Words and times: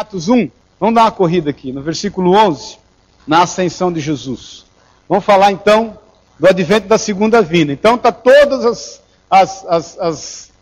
Atos 0.00 0.28
1, 0.28 0.50
vamos 0.78 0.94
dar 0.94 1.02
uma 1.02 1.10
corrida 1.10 1.50
aqui, 1.50 1.72
no 1.72 1.82
versículo 1.82 2.32
11, 2.32 2.78
na 3.26 3.42
ascensão 3.42 3.92
de 3.92 4.00
Jesus. 4.00 4.64
Vamos 5.08 5.24
falar 5.24 5.52
então 5.52 5.98
do 6.38 6.48
advento 6.48 6.88
da 6.88 6.98
segunda 6.98 7.40
vinda. 7.40 7.72
Então 7.72 7.94
está 7.94 8.10
todas 8.10 8.64
as, 8.64 9.02
as, 9.30 9.64
as, 9.66 9.98
as 9.98 10.52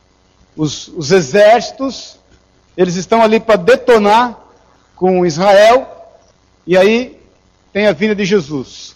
os, 0.56 0.88
os 0.88 1.10
exércitos, 1.10 2.18
eles 2.76 2.96
estão 2.96 3.22
ali 3.22 3.40
para 3.40 3.56
detonar 3.56 4.38
com 4.94 5.24
Israel, 5.26 5.88
e 6.66 6.76
aí 6.76 7.18
tem 7.72 7.86
a 7.86 7.92
vinda 7.92 8.14
de 8.14 8.24
Jesus. 8.24 8.94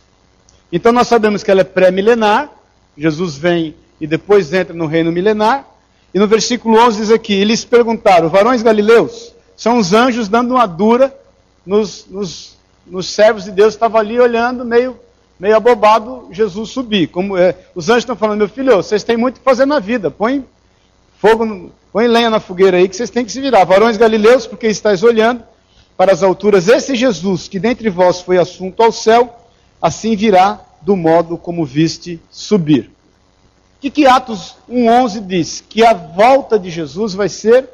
Então 0.71 0.93
nós 0.93 1.09
sabemos 1.09 1.43
que 1.43 1.51
ela 1.51 1.63
é 1.63 1.65
pré-milenar, 1.65 2.51
Jesus 2.97 3.37
vem 3.37 3.75
e 4.01 4.07
depois 4.07 4.53
entra 4.53 4.75
no 4.75 4.87
reino 4.87 5.11
milenar, 5.11 5.67
e 6.13 6.19
no 6.19 6.27
versículo 6.27 6.79
11 6.79 7.01
diz 7.01 7.11
aqui: 7.11 7.35
eles 7.35 7.65
perguntaram, 7.65 8.29
varões 8.29 8.63
galileus, 8.63 9.33
são 9.57 9.79
os 9.79 9.93
anjos 9.93 10.29
dando 10.29 10.55
uma 10.55 10.67
dura 10.67 11.17
nos, 11.65 12.07
nos, 12.09 12.57
nos 12.87 13.09
servos 13.09 13.45
de 13.45 13.51
Deus, 13.51 13.75
estava 13.75 13.99
ali 13.99 14.21
olhando, 14.21 14.65
meio, 14.65 14.99
meio 15.41 15.57
abobado, 15.57 16.29
Jesus 16.31 16.71
subir. 16.71 17.09
Como, 17.09 17.37
é, 17.37 17.55
os 17.75 17.89
anjos 17.89 18.03
estão 18.03 18.15
falando, 18.17 18.39
meu 18.39 18.49
filho, 18.49 18.77
vocês 18.77 19.03
têm 19.03 19.17
muito 19.17 19.41
que 19.41 19.45
fazer 19.45 19.67
na 19.67 19.81
vida, 19.81 20.11
põe 20.11 20.45
fogo, 21.19 21.73
põe 21.93 22.07
lenha 22.07 22.29
na 22.29 22.39
fogueira 22.39 22.77
aí 22.77 22.89
que 22.89 22.95
vocês 22.95 23.11
têm 23.11 23.25
que 23.25 23.33
se 23.33 23.41
virar. 23.41 23.65
Varões 23.65 23.97
galileus, 23.97 24.47
porque 24.47 24.67
estáis 24.67 25.03
olhando 25.03 25.43
para 25.97 26.13
as 26.13 26.23
alturas, 26.23 26.69
esse 26.69 26.95
Jesus 26.95 27.49
que 27.49 27.59
dentre 27.59 27.89
vós 27.89 28.21
foi 28.21 28.37
assunto 28.37 28.83
ao 28.83 28.93
céu, 28.93 29.35
assim 29.81 30.15
virá 30.15 30.61
do 30.83 30.95
modo 30.95 31.39
como 31.39 31.65
viste 31.65 32.21
subir. 32.31 32.91
O 33.77 33.81
que, 33.81 33.91
que 33.91 34.07
Atos 34.07 34.57
1,11 34.71 35.27
diz? 35.27 35.65
Que 35.67 35.85
a 35.85 35.95
volta 35.95 36.59
de 36.59 36.71
Jesus 36.71 37.15
vai 37.15 37.29
ser 37.29 37.69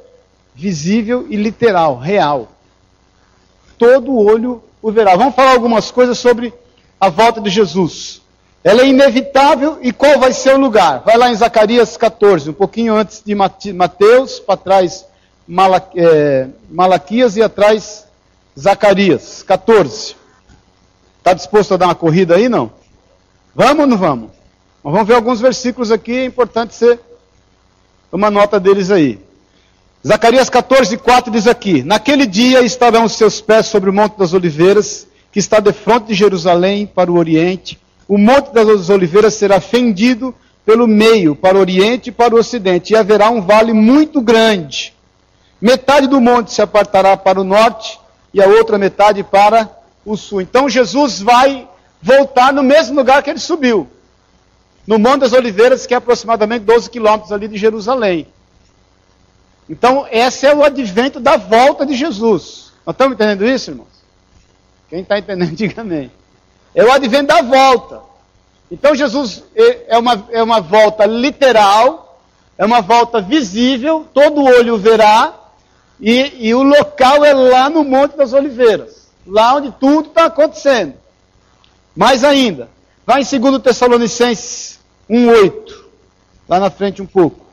visível 0.54 1.26
e 1.28 1.36
literal, 1.36 1.98
real. 1.98 2.48
Todo 3.78 4.16
olho 4.16 4.62
o 4.80 4.90
verá. 4.90 5.16
Vamos 5.16 5.34
falar 5.34 5.52
algumas 5.52 5.90
coisas 5.90 6.18
sobre 6.18 6.52
a 7.00 7.08
volta 7.08 7.40
de 7.40 7.50
Jesus. 7.50 8.20
Ela 8.64 8.82
é 8.82 8.86
inevitável 8.86 9.78
e 9.82 9.92
qual 9.92 10.18
vai 10.20 10.32
ser 10.32 10.54
o 10.54 10.60
lugar? 10.60 11.02
Vai 11.04 11.16
lá 11.16 11.30
em 11.30 11.34
Zacarias 11.34 11.96
14, 11.96 12.50
um 12.50 12.52
pouquinho 12.52 12.94
antes 12.94 13.22
de 13.24 13.34
Mateus, 13.72 14.38
para 14.38 14.56
trás 14.56 15.04
é, 15.96 16.48
Malaquias 16.70 17.36
e 17.36 17.42
atrás 17.42 18.06
Zacarias 18.58 19.42
14. 19.42 20.16
Está 21.18 21.32
disposto 21.32 21.74
a 21.74 21.76
dar 21.76 21.86
uma 21.86 21.94
corrida 21.94 22.36
aí, 22.36 22.48
não? 22.48 22.72
Vamos 23.54 23.80
ou 23.80 23.86
não 23.86 23.96
vamos? 23.96 24.30
Vamos 24.82 25.06
ver 25.06 25.14
alguns 25.14 25.40
versículos 25.40 25.90
aqui, 25.90 26.12
é 26.12 26.24
importante 26.24 26.74
ser 26.74 27.00
uma 28.10 28.30
nota 28.30 28.58
deles 28.60 28.90
aí. 28.90 29.18
Zacarias 30.06 30.50
14, 30.50 30.96
4 30.96 31.30
diz 31.30 31.46
aqui: 31.46 31.84
Naquele 31.84 32.26
dia 32.26 32.62
estarão 32.62 33.04
os 33.04 33.12
seus 33.12 33.40
pés 33.40 33.66
sobre 33.66 33.88
o 33.88 33.92
Monte 33.92 34.18
das 34.18 34.32
Oliveiras, 34.32 35.06
que 35.30 35.38
está 35.38 35.60
de 35.60 35.72
frente 35.72 36.06
de 36.06 36.14
Jerusalém 36.14 36.86
para 36.86 37.10
o 37.10 37.16
Oriente. 37.16 37.78
O 38.08 38.18
Monte 38.18 38.52
das 38.52 38.90
Oliveiras 38.90 39.34
será 39.34 39.60
fendido 39.60 40.34
pelo 40.66 40.88
meio, 40.88 41.36
para 41.36 41.56
o 41.56 41.60
Oriente 41.60 42.08
e 42.08 42.12
para 42.12 42.34
o 42.34 42.38
Ocidente, 42.38 42.92
e 42.92 42.96
haverá 42.96 43.30
um 43.30 43.40
vale 43.40 43.72
muito 43.72 44.20
grande. 44.20 44.92
Metade 45.60 46.08
do 46.08 46.20
monte 46.20 46.52
se 46.52 46.60
apartará 46.60 47.16
para 47.16 47.40
o 47.40 47.44
norte 47.44 47.98
e 48.34 48.42
a 48.42 48.46
outra 48.46 48.76
metade 48.78 49.22
para 49.22 49.70
o 50.04 50.16
sul. 50.16 50.40
Então 50.40 50.68
Jesus 50.68 51.20
vai 51.20 51.68
voltar 52.02 52.52
no 52.52 52.64
mesmo 52.64 52.96
lugar 52.96 53.22
que 53.22 53.30
ele 53.30 53.38
subiu 53.38 53.88
no 54.84 54.98
Monte 54.98 55.20
das 55.20 55.32
Oliveiras, 55.32 55.86
que 55.86 55.94
é 55.94 55.96
aproximadamente 55.96 56.64
12 56.64 56.90
quilômetros 56.90 57.30
ali 57.30 57.46
de 57.46 57.56
Jerusalém. 57.56 58.26
Então, 59.68 60.06
esse 60.10 60.46
é 60.46 60.54
o 60.54 60.62
advento 60.62 61.20
da 61.20 61.36
volta 61.36 61.86
de 61.86 61.94
Jesus. 61.94 62.72
Nós 62.84 62.94
estamos 62.94 63.14
entendendo 63.14 63.46
isso, 63.46 63.70
irmãos? 63.70 63.88
Quem 64.88 65.00
está 65.00 65.18
entendendo, 65.18 65.52
diga 65.56 65.80
amém. 65.80 66.10
É 66.74 66.84
o 66.84 66.92
advento 66.92 67.26
da 67.26 67.42
volta. 67.42 68.00
Então, 68.70 68.94
Jesus 68.94 69.44
é, 69.54 69.94
é 69.94 69.98
uma, 69.98 70.26
é 70.30 70.42
uma 70.42 70.60
volta 70.60 71.06
literal, 71.06 72.20
é 72.56 72.64
uma 72.64 72.80
volta 72.80 73.20
visível, 73.20 74.06
todo 74.12 74.44
olho 74.44 74.78
verá, 74.78 75.34
e, 76.00 76.48
e 76.48 76.54
o 76.54 76.62
local 76.62 77.24
é 77.24 77.32
lá 77.32 77.70
no 77.70 77.84
Monte 77.84 78.16
das 78.16 78.32
Oliveiras 78.32 79.02
lá 79.26 79.54
onde 79.54 79.70
tudo 79.72 80.08
está 80.08 80.26
acontecendo. 80.26 80.94
Mais 81.94 82.24
ainda, 82.24 82.68
vai 83.06 83.22
em 83.22 83.40
2 83.40 83.62
Tessalonicenses 83.62 84.78
1,8, 85.08 85.74
lá 86.48 86.58
na 86.58 86.70
frente 86.70 87.02
um 87.02 87.06
pouco. 87.06 87.44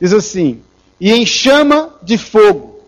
Diz 0.00 0.12
assim: 0.12 0.62
E 1.00 1.12
em 1.12 1.26
chama 1.26 1.94
de 2.02 2.16
fogo, 2.16 2.80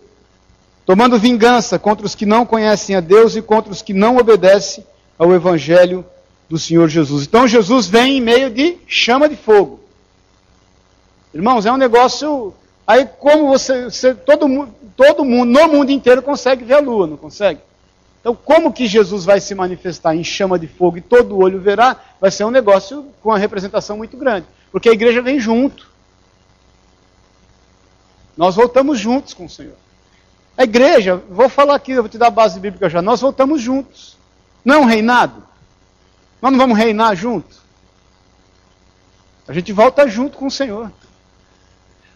tomando 0.84 1.18
vingança 1.18 1.78
contra 1.78 2.06
os 2.06 2.14
que 2.14 2.24
não 2.24 2.46
conhecem 2.46 2.96
a 2.96 3.00
Deus 3.00 3.36
e 3.36 3.42
contra 3.42 3.72
os 3.72 3.82
que 3.82 3.92
não 3.92 4.16
obedecem 4.16 4.84
ao 5.18 5.34
Evangelho 5.34 6.04
do 6.48 6.58
Senhor 6.58 6.88
Jesus. 6.88 7.24
Então 7.24 7.48
Jesus 7.48 7.86
vem 7.86 8.18
em 8.18 8.20
meio 8.20 8.50
de 8.50 8.78
chama 8.86 9.28
de 9.28 9.36
fogo. 9.36 9.80
Irmãos, 11.34 11.66
é 11.66 11.72
um 11.72 11.76
negócio. 11.76 12.54
Aí, 12.86 13.06
como 13.18 13.48
você. 13.48 13.84
você 13.84 14.14
todo, 14.14 14.68
todo 14.96 15.24
mundo, 15.24 15.50
no 15.50 15.68
mundo 15.68 15.90
inteiro, 15.90 16.22
consegue 16.22 16.64
ver 16.64 16.74
a 16.74 16.80
lua, 16.80 17.06
não 17.06 17.16
consegue? 17.16 17.60
Então, 18.20 18.34
como 18.34 18.72
que 18.72 18.86
Jesus 18.86 19.24
vai 19.24 19.38
se 19.38 19.54
manifestar 19.54 20.16
em 20.16 20.24
chama 20.24 20.58
de 20.58 20.66
fogo 20.66 20.98
e 20.98 21.00
todo 21.00 21.38
olho 21.38 21.60
verá? 21.60 21.96
Vai 22.20 22.30
ser 22.30 22.44
um 22.44 22.50
negócio 22.50 23.04
com 23.22 23.28
uma 23.28 23.38
representação 23.38 23.98
muito 23.98 24.16
grande. 24.16 24.46
Porque 24.72 24.88
a 24.88 24.92
igreja 24.92 25.20
vem 25.20 25.38
junto. 25.38 25.88
Nós 28.36 28.54
voltamos 28.54 28.98
juntos 28.98 29.32
com 29.32 29.46
o 29.46 29.50
Senhor. 29.50 29.76
A 30.56 30.64
igreja, 30.64 31.22
vou 31.28 31.48
falar 31.48 31.74
aqui, 31.74 31.92
eu 31.92 32.02
vou 32.02 32.08
te 32.08 32.18
dar 32.18 32.28
a 32.28 32.30
base 32.30 32.58
bíblica 32.58 32.88
já. 32.88 33.00
Nós 33.00 33.20
voltamos 33.20 33.60
juntos. 33.60 34.16
Não 34.64 34.74
é 34.74 34.78
um 34.78 34.84
reinado? 34.84 35.42
Nós 36.40 36.52
não 36.52 36.58
vamos 36.58 36.76
reinar 36.76 37.14
juntos? 37.14 37.60
A 39.48 39.52
gente 39.52 39.72
volta 39.72 40.08
junto 40.08 40.36
com 40.36 40.46
o 40.46 40.50
Senhor. 40.50 40.90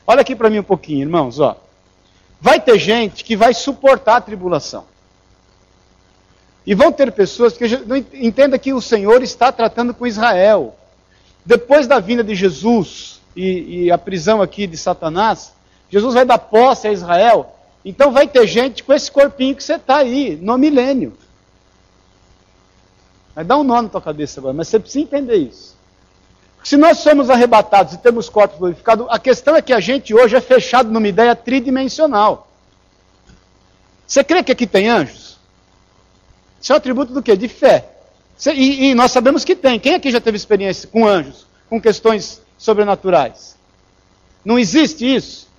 Olha 0.06 0.22
aqui 0.22 0.34
para 0.34 0.50
mim 0.50 0.58
um 0.58 0.64
pouquinho, 0.64 1.02
irmãos, 1.02 1.38
ó. 1.38 1.56
Vai 2.40 2.60
ter 2.60 2.78
gente 2.78 3.22
que 3.22 3.36
vai 3.36 3.54
suportar 3.54 4.16
a 4.16 4.20
tribulação. 4.20 4.84
E 6.66 6.74
vão 6.74 6.90
ter 6.90 7.12
pessoas 7.12 7.56
que 7.56 7.64
entenda 8.14 8.58
que 8.58 8.72
o 8.72 8.80
Senhor 8.80 9.22
está 9.22 9.52
tratando 9.52 9.94
com 9.94 10.06
Israel. 10.06 10.76
Depois 11.44 11.86
da 11.86 12.00
vinda 12.00 12.24
de 12.24 12.34
Jesus 12.34 13.20
e, 13.36 13.84
e 13.84 13.90
a 13.90 13.98
prisão 13.98 14.42
aqui 14.42 14.66
de 14.66 14.76
Satanás, 14.76 15.52
Jesus 15.90 16.14
vai 16.14 16.24
dar 16.24 16.38
posse 16.38 16.86
a 16.88 16.92
Israel. 16.92 17.56
Então 17.84 18.12
vai 18.12 18.28
ter 18.28 18.46
gente 18.46 18.82
com 18.82 18.92
esse 18.92 19.10
corpinho 19.10 19.56
que 19.56 19.64
você 19.64 19.74
está 19.74 19.96
aí, 19.96 20.36
no 20.40 20.56
milênio. 20.56 21.16
Vai 23.34 23.44
dar 23.44 23.58
um 23.58 23.64
nó 23.64 23.82
na 23.82 23.88
tua 23.88 24.00
cabeça 24.00 24.40
agora, 24.40 24.54
mas 24.54 24.68
você 24.68 24.78
precisa 24.78 25.02
entender 25.02 25.36
isso. 25.36 25.76
Se 26.62 26.76
nós 26.76 26.98
somos 26.98 27.30
arrebatados 27.30 27.94
e 27.94 27.98
temos 27.98 28.28
corpos 28.28 28.58
glorificados, 28.58 29.06
a 29.08 29.18
questão 29.18 29.56
é 29.56 29.62
que 29.62 29.72
a 29.72 29.80
gente 29.80 30.14
hoje 30.14 30.36
é 30.36 30.40
fechado 30.40 30.90
numa 30.90 31.08
ideia 31.08 31.34
tridimensional. 31.34 32.48
Você 34.06 34.22
crê 34.22 34.42
que 34.42 34.52
aqui 34.52 34.66
tem 34.66 34.88
anjos? 34.88 35.38
Isso 36.60 36.72
é 36.72 36.74
um 36.74 36.78
atributo 36.78 37.14
do 37.14 37.22
quê? 37.22 37.36
De 37.36 37.48
fé. 37.48 37.88
E, 38.46 38.90
e, 38.90 38.94
nós 38.94 39.12
sabemos 39.12 39.44
que 39.44 39.56
tem. 39.56 39.78
Quem 39.78 39.94
aqui 39.94 40.10
já 40.10 40.20
teve 40.20 40.36
experiência 40.36 40.88
com 40.88 41.06
anjos, 41.06 41.46
com 41.68 41.80
questões 41.80 42.42
sobrenaturais? 42.58 43.56
Não 44.44 44.58
existe 44.58 45.04
isso. 45.04 45.49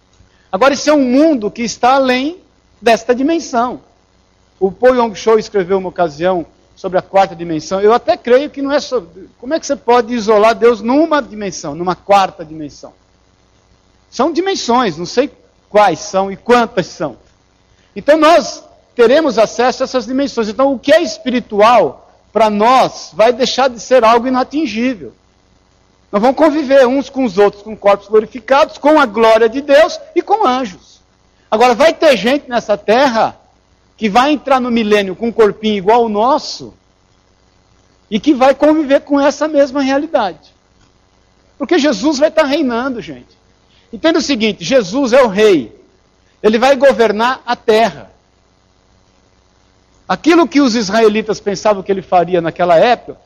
Agora, 0.52 0.74
isso 0.74 0.90
é 0.90 0.94
um 0.94 1.04
mundo 1.04 1.50
que 1.50 1.62
está 1.62 1.96
além 1.96 2.40
desta 2.82 3.16
dimensão. 3.16 3.82
O 4.60 4.72
Paul 4.72 4.96
Yong 4.96 5.14
escreveu 5.40 5.78
uma 5.78 5.90
ocasião 5.90 6.46
sobre 6.76 6.98
a 6.98 7.02
quarta 7.02 7.36
dimensão. 7.36 7.80
Eu 7.80 7.94
até 7.94 8.18
creio 8.18 8.50
que 8.50 8.62
não 8.62 8.72
é 8.72 8.80
sobre. 8.80 9.30
Como 9.40 9.54
é 9.54 9.60
que 9.60 9.66
você 9.66 9.76
pode 9.76 10.14
isolar 10.14 10.56
Deus 10.56 10.82
numa 10.82 11.22
dimensão, 11.22 11.76
numa 11.76 11.96
quarta 11.96 12.44
dimensão? 12.44 12.94
São 14.10 14.32
dimensões, 14.32 14.98
não 14.98 15.06
sei 15.06 15.32
quais 15.70 16.00
são 16.00 16.32
e 16.32 16.36
quantas 16.36 16.88
são. 16.88 17.18
Então 17.96 18.18
nós 18.18 18.64
teremos 18.96 19.38
acesso 19.38 19.84
a 19.84 19.86
essas 19.86 20.06
dimensões. 20.06 20.50
Então, 20.50 20.74
o 20.74 20.80
que 20.80 20.92
é 20.92 21.02
espiritual 21.02 22.12
para 22.32 22.50
nós 22.50 23.12
vai 23.14 23.32
deixar 23.34 23.70
de 23.70 23.80
ser 23.80 24.04
algo 24.04 24.28
inatingível. 24.28 25.14
Nós 26.12 26.22
vamos 26.22 26.36
conviver 26.36 26.86
uns 26.86 27.10
com 27.10 27.24
os 27.24 27.38
outros, 27.38 27.64
com 27.64 27.76
corpos 27.76 28.08
glorificados, 28.08 28.78
com 28.78 29.00
a 29.00 29.06
glória 29.06 29.48
de 29.48 29.62
Deus 29.62 30.00
e 30.14 30.22
com 30.22 30.46
anjos. 30.46 31.00
Agora, 31.50 31.74
vai 31.74 31.94
ter 31.94 32.18
gente 32.18 32.50
nessa 32.50 32.78
terra 32.78 33.38
que 33.96 34.10
vai 34.10 34.32
entrar 34.32 34.60
no 34.60 34.72
milênio 34.72 35.16
com 35.16 35.28
um 35.28 35.32
corpinho 35.32 35.78
igual 35.78 36.04
ao 36.04 36.10
nosso 36.10 36.74
e 38.10 38.20
que 38.20 38.34
vai 38.34 38.54
conviver 38.54 39.02
com 39.02 39.20
essa 39.20 39.48
mesma 39.48 39.82
realidade. 39.82 40.54
Porque 41.58 41.78
Jesus 41.78 42.18
vai 42.18 42.30
estar 42.30 42.44
reinando, 42.44 43.02
gente. 43.02 43.38
Entenda 43.94 44.20
o 44.20 44.22
seguinte: 44.22 44.64
Jesus 44.64 45.14
é 45.14 45.22
o 45.22 45.28
rei. 45.28 45.80
Ele 46.42 46.58
vai 46.58 46.76
governar 46.76 47.42
a 47.46 47.56
terra. 47.56 48.12
Aquilo 50.10 50.48
que 50.48 50.60
os 50.60 50.76
israelitas 50.76 51.40
pensavam 51.40 51.84
que 51.84 51.92
ele 51.92 52.02
faria 52.02 52.42
naquela 52.42 52.76
época, 52.76 53.18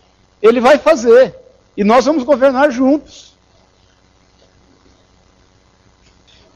ele 0.42 0.60
vai 0.60 0.78
fazer. 0.78 1.45
E 1.76 1.84
nós 1.84 2.06
vamos 2.06 2.24
governar 2.24 2.72
juntos. 2.72 3.34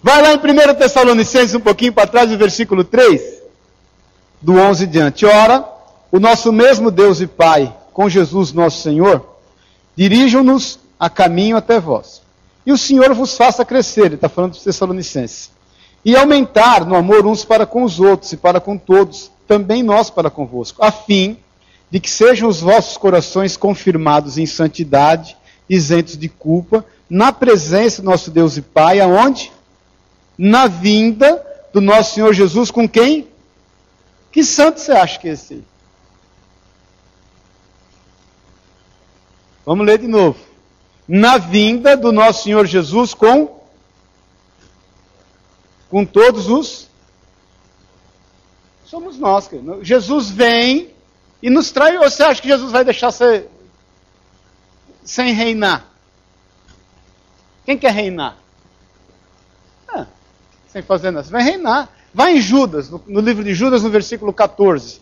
Vai 0.01 0.21
lá 0.21 0.33
em 0.33 0.37
1 0.37 0.75
Tessalonicenses, 0.75 1.55
um 1.55 1.59
pouquinho 1.59 1.91
para 1.91 2.07
trás, 2.07 2.29
no 2.29 2.37
versículo 2.37 2.83
3. 2.83 3.39
do 4.41 4.53
11 4.53 4.87
diante. 4.87 5.25
Ora, 5.25 5.67
o 6.11 6.19
nosso 6.19 6.51
mesmo 6.51 6.89
Deus 6.89 7.19
e 7.19 7.27
Pai, 7.27 7.75
com 7.93 8.07
Jesus 8.07 8.53
nosso 8.53 8.81
Senhor, 8.81 9.37
dirijam-nos 9.95 10.79
a 10.99 11.09
caminho 11.09 11.57
até 11.57 11.79
vós. 11.79 12.21
E 12.65 12.71
o 12.71 12.77
Senhor 12.77 13.13
vos 13.13 13.35
faça 13.35 13.65
crescer, 13.65 14.05
ele 14.05 14.15
está 14.15 14.29
falando 14.29 14.51
dos 14.51 14.63
Tessalonicenses, 14.63 15.51
e 16.03 16.15
aumentar 16.15 16.85
no 16.85 16.95
amor 16.95 17.25
uns 17.25 17.43
para 17.43 17.65
com 17.65 17.83
os 17.83 17.99
outros 17.99 18.31
e 18.31 18.37
para 18.37 18.59
com 18.59 18.77
todos, 18.77 19.31
também 19.47 19.83
nós 19.83 20.09
para 20.09 20.29
convosco, 20.29 20.83
a 20.83 20.91
fim 20.91 21.37
de 21.91 21.99
que 21.99 22.09
sejam 22.09 22.47
os 22.47 22.61
vossos 22.61 22.97
corações 22.97 23.57
confirmados 23.57 24.37
em 24.37 24.45
santidade, 24.45 25.35
isentos 25.67 26.17
de 26.17 26.29
culpa, 26.29 26.85
na 27.09 27.31
presença 27.31 28.01
do 28.01 28.05
nosso 28.09 28.29
Deus 28.29 28.57
e 28.57 28.61
Pai, 28.61 28.99
aonde? 28.99 29.51
Na 30.37 30.67
vinda 30.67 31.45
do 31.73 31.81
nosso 31.81 32.15
Senhor 32.15 32.33
Jesus 32.33 32.69
com 32.69 32.87
quem? 32.87 33.27
Que 34.31 34.43
santo 34.43 34.79
você 34.79 34.91
acha 34.91 35.19
que 35.19 35.27
é 35.27 35.31
esse? 35.33 35.63
Vamos 39.65 39.85
ler 39.85 39.99
de 39.99 40.07
novo. 40.07 40.39
Na 41.07 41.37
vinda 41.37 41.97
do 41.97 42.11
nosso 42.11 42.43
Senhor 42.43 42.65
Jesus 42.65 43.13
com 43.13 43.57
com 45.89 46.05
todos 46.05 46.47
os 46.47 46.87
somos 48.85 49.17
nós. 49.17 49.49
Jesus 49.81 50.29
vem 50.29 50.91
e 51.41 51.49
nos 51.49 51.71
trai. 51.71 51.97
Ou 51.97 52.09
você 52.09 52.23
acha 52.23 52.41
que 52.41 52.47
Jesus 52.47 52.71
vai 52.71 52.83
deixar 52.83 53.11
você 53.11 53.47
sem 55.03 55.33
reinar? 55.33 55.85
Quem 57.65 57.77
quer 57.77 57.91
reinar? 57.91 58.37
Ah, 59.87 60.07
sem 60.67 60.81
fazer 60.81 61.11
nada. 61.11 61.25
Você 61.25 61.31
vai 61.31 61.43
reinar. 61.43 61.89
Vai 62.13 62.37
em 62.37 62.41
Judas, 62.41 62.89
no, 62.89 63.01
no, 63.07 63.19
livro 63.19 63.43
de 63.43 63.53
Judas, 63.53 63.83
no 63.83 63.89
versículo 63.89 64.33
14. 64.33 65.01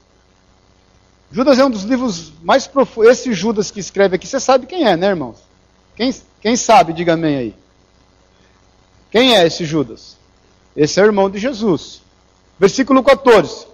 Judas 1.31 1.59
é 1.59 1.65
um 1.65 1.69
dos 1.69 1.83
livros 1.83 2.33
mais 2.43 2.67
profundos. 2.67 3.11
Esse 3.11 3.33
Judas 3.33 3.71
que 3.71 3.79
escreve 3.79 4.15
aqui, 4.15 4.27
você 4.27 4.39
sabe 4.39 4.65
quem 4.65 4.85
é, 4.85 4.97
né, 4.97 5.07
irmãos? 5.07 5.37
Quem, 5.95 6.13
quem 6.41 6.55
sabe, 6.55 6.93
diga 6.93 7.13
amém 7.13 7.37
aí. 7.37 7.55
Quem 9.09 9.35
é 9.35 9.45
esse 9.45 9.65
Judas? 9.65 10.17
Esse 10.75 10.99
é 10.99 11.03
o 11.03 11.05
irmão 11.05 11.29
de 11.29 11.39
Jesus. 11.39 12.01
Versículo 12.59 13.01
14. 13.01 13.65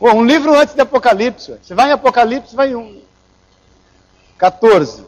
Um 0.00 0.24
livro 0.24 0.54
antes 0.54 0.74
de 0.74 0.80
Apocalipse. 0.80 1.56
Você 1.62 1.74
vai 1.74 1.90
em 1.90 1.92
Apocalipse, 1.92 2.56
vai 2.56 2.70
em 2.70 2.76
um. 2.76 3.00
14. 4.38 5.04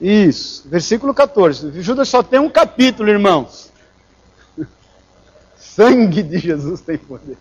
Isso, 0.00 0.68
versículo 0.68 1.14
14. 1.14 1.80
Judas 1.80 2.08
só 2.08 2.22
tem 2.22 2.40
um 2.40 2.50
capítulo, 2.50 3.08
irmãos. 3.08 3.70
Sangue 5.56 6.22
de 6.22 6.38
Jesus 6.38 6.80
tem 6.80 6.98
poder. 6.98 7.38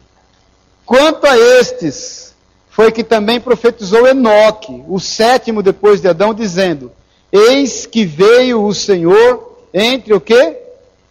Quanto 0.86 1.26
a 1.26 1.38
estes, 1.38 2.36
foi 2.70 2.92
que 2.92 3.04
também 3.04 3.40
profetizou 3.40 4.08
Enoque, 4.08 4.84
o 4.88 5.00
sétimo 5.00 5.64
depois 5.64 6.02
de 6.02 6.08
Adão, 6.08 6.34
dizendo: 6.34 6.92
Eis 7.32 7.86
que 7.86 8.06
veio 8.06 8.64
o 8.64 8.74
Senhor 8.74 9.58
entre 9.74 10.14
o 10.14 10.22
que? 10.22 10.58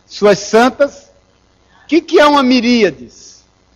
Suas 0.07 0.39
santas. 0.39 1.11
O 1.85 1.87
que, 1.89 2.01
que 2.01 2.21
é 2.21 2.27
uma 2.27 2.43
miríades? 2.43 3.32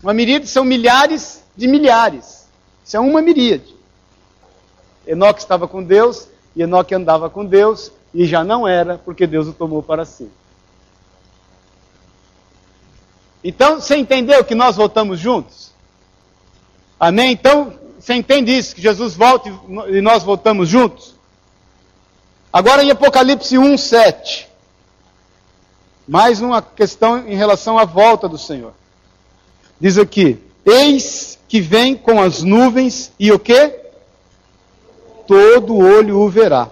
Uma 0.06 0.14
miríade 0.14 0.46
são 0.46 0.64
milhares 0.64 1.42
de 1.56 1.66
milhares. 1.66 2.46
Isso 2.84 2.96
é 2.96 3.00
uma 3.00 3.20
miríade. 3.20 3.74
Enoque 5.04 5.40
estava 5.40 5.66
com 5.66 5.82
Deus, 5.82 6.28
e 6.54 6.62
Enoque 6.62 6.94
andava 6.94 7.28
com 7.28 7.44
Deus 7.44 7.90
e 8.14 8.24
já 8.24 8.44
não 8.44 8.68
era, 8.68 8.98
porque 8.98 9.26
Deus 9.26 9.48
o 9.48 9.52
tomou 9.52 9.82
para 9.82 10.04
si. 10.04 10.30
Então, 13.42 13.80
você 13.80 13.96
entendeu 13.96 14.44
que 14.44 14.54
nós 14.54 14.76
voltamos 14.76 15.18
juntos? 15.18 15.72
Amém? 17.00 17.32
Então, 17.32 17.76
você 17.98 18.14
entende 18.14 18.56
isso, 18.56 18.76
que 18.76 18.80
Jesus 18.80 19.12
volta 19.14 19.48
e 19.88 20.00
nós 20.00 20.22
voltamos 20.22 20.68
juntos? 20.68 21.16
Agora 22.52 22.84
em 22.84 22.92
Apocalipse 22.92 23.58
1, 23.58 23.76
7. 23.76 24.48
Mais 26.06 26.40
uma 26.40 26.62
questão 26.62 27.26
em 27.26 27.34
relação 27.34 27.76
à 27.76 27.84
volta 27.84 28.28
do 28.28 28.38
Senhor. 28.38 28.72
Diz 29.80 29.98
aqui: 29.98 30.38
Eis 30.64 31.38
que 31.48 31.60
vem 31.60 31.96
com 31.96 32.20
as 32.20 32.42
nuvens 32.42 33.12
e 33.18 33.30
o 33.30 33.38
que? 33.38 33.86
todo 35.26 35.76
olho 35.76 36.20
o 36.20 36.28
verá. 36.28 36.70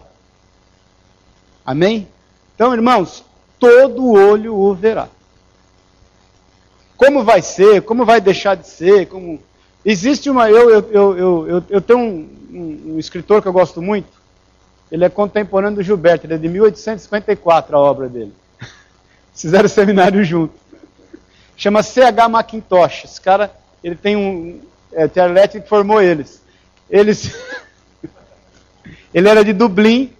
Amém? 1.67 2.07
Então, 2.55 2.73
irmãos, 2.73 3.25
todo 3.59 4.13
olho 4.13 4.55
o 4.55 4.75
verá. 4.75 5.09
Como 6.97 7.25
vai 7.25 7.43
ser? 7.43 7.83
Como 7.83 8.05
vai 8.05 8.21
deixar 8.21 8.55
de 8.55 8.69
ser? 8.69 9.07
Como... 9.07 9.41
Existe 9.85 10.31
uma. 10.31 10.49
Eu, 10.49 10.71
eu, 10.71 10.91
eu, 10.91 11.49
eu, 11.49 11.65
eu 11.69 11.81
tenho 11.81 11.99
um, 11.99 12.29
um, 12.53 12.95
um 12.95 12.99
escritor 12.99 13.43
que 13.43 13.49
eu 13.49 13.53
gosto 13.53 13.83
muito. 13.83 14.09
Ele 14.91 15.05
é 15.05 15.09
contemporâneo 15.09 15.77
do 15.77 15.83
Gilberto, 15.83 16.27
ele 16.27 16.35
é 16.35 16.39
de 16.39 16.49
1854 16.49 17.77
a 17.77 17.81
obra 17.81 18.09
dele. 18.09 18.33
Fizeram 19.35 19.69
seminário 19.69 20.23
junto. 20.25 20.55
Chama 21.57 21.83
C.H. 21.83 22.29
Macintosh. 22.29 23.05
Esse 23.05 23.21
cara, 23.21 23.51
ele 23.83 23.97
tem 23.97 24.17
um. 24.17 24.61
É, 24.93 25.09
que 25.49 25.69
formou 25.69 26.01
eles. 26.01 26.43
Eles. 26.89 27.35
Ele 29.15 29.29
era 29.29 29.45
de 29.45 29.53
Dublin, 29.53 30.13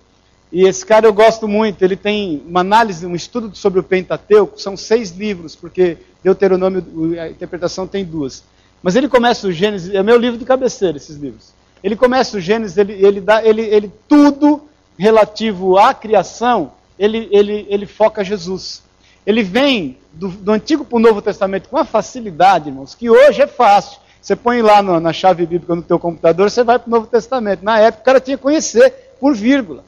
e 0.53 0.69
esse 0.69 0.87
cara 0.87 1.05
eu 1.05 1.13
gosto 1.13 1.49
muito. 1.49 1.83
Ele 1.83 1.97
tem 1.97 2.41
uma 2.47 2.61
análise, 2.61 3.05
um 3.05 3.17
estudo 3.17 3.57
sobre 3.57 3.81
o 3.81 3.83
Pentateuco, 3.83 4.61
são 4.61 4.77
seis 4.77 5.11
livros, 5.11 5.57
porque 5.57 5.99
Deuteronômio, 6.23 7.21
a 7.21 7.29
interpretação 7.29 7.89
tem 7.89 8.05
duas. 8.05 8.45
Mas 8.81 8.95
ele 8.95 9.09
começa 9.09 9.49
o 9.49 9.53
Gênesis, 9.53 9.93
é 9.93 10.01
meu 10.01 10.17
livro 10.17 10.39
de 10.39 10.45
cabeceira, 10.45 10.97
esses 10.97 11.17
livros. 11.17 11.53
Ele 11.83 11.97
começa 11.97 12.37
o 12.37 12.41
Gênesis, 12.41 12.79
ele, 12.79 12.93
ele 12.93 13.21
dá, 13.21 13.45
ele, 13.45 13.63
ele 13.63 13.91
tudo 14.09 14.63
relativo 14.97 15.77
à 15.77 15.93
criação, 15.93 16.73
ele, 16.97 17.29
ele, 17.33 17.67
ele 17.69 17.85
foca 17.85 18.23
Jesus. 18.23 18.83
Ele 19.27 19.43
vem 19.43 19.99
do, 20.15 20.29
do 20.29 20.53
Antigo 20.53 20.85
para 20.85 20.97
o 20.97 21.01
Novo 21.01 21.21
Testamento 21.21 21.69
com 21.69 21.77
uma 21.77 21.85
facilidade, 21.85 22.69
irmãos, 22.69 22.95
que 22.95 23.11
hoje 23.11 23.43
é 23.43 23.47
fácil. 23.47 23.99
Você 24.21 24.35
põe 24.35 24.63
lá 24.63 24.83
no, 24.83 24.99
na 25.01 25.13
chave 25.13 25.45
bíblica 25.45 25.75
no 25.75 25.83
teu 25.83 25.99
computador, 25.99 26.51
você 26.51 26.65
vai 26.65 26.79
para 26.79 26.89
o 26.89 26.91
Novo 26.91 27.07
Testamento. 27.07 27.65
Na 27.65 27.79
época 27.79 28.03
o 28.03 28.05
cara 28.05 28.21
tinha 28.21 28.37
que 28.37 28.43
conhecer 28.43 28.91
por 29.21 29.35
vírgula. 29.35 29.85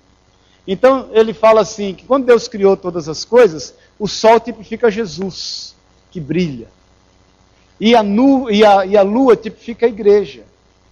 Então 0.66 1.09
ele 1.12 1.33
fala 1.33 1.61
assim, 1.61 1.95
que 1.95 2.04
quando 2.04 2.26
Deus 2.26 2.49
criou 2.49 2.76
todas 2.76 3.09
as 3.09 3.25
coisas, 3.25 3.75
o 3.99 4.06
sol 4.09 4.40
tipifica 4.40 4.90
Jesus, 4.90 5.75
que 6.11 6.21
brilha. 6.21 6.68
E 7.80 7.95
a, 7.95 8.02
nu, 8.02 8.50
e 8.50 8.64
a, 8.64 8.85
e 8.85 8.97
a 8.97 9.02
lua 9.02 9.37
tipifica 9.37 9.87
a 9.87 9.88
igreja, 9.88 10.42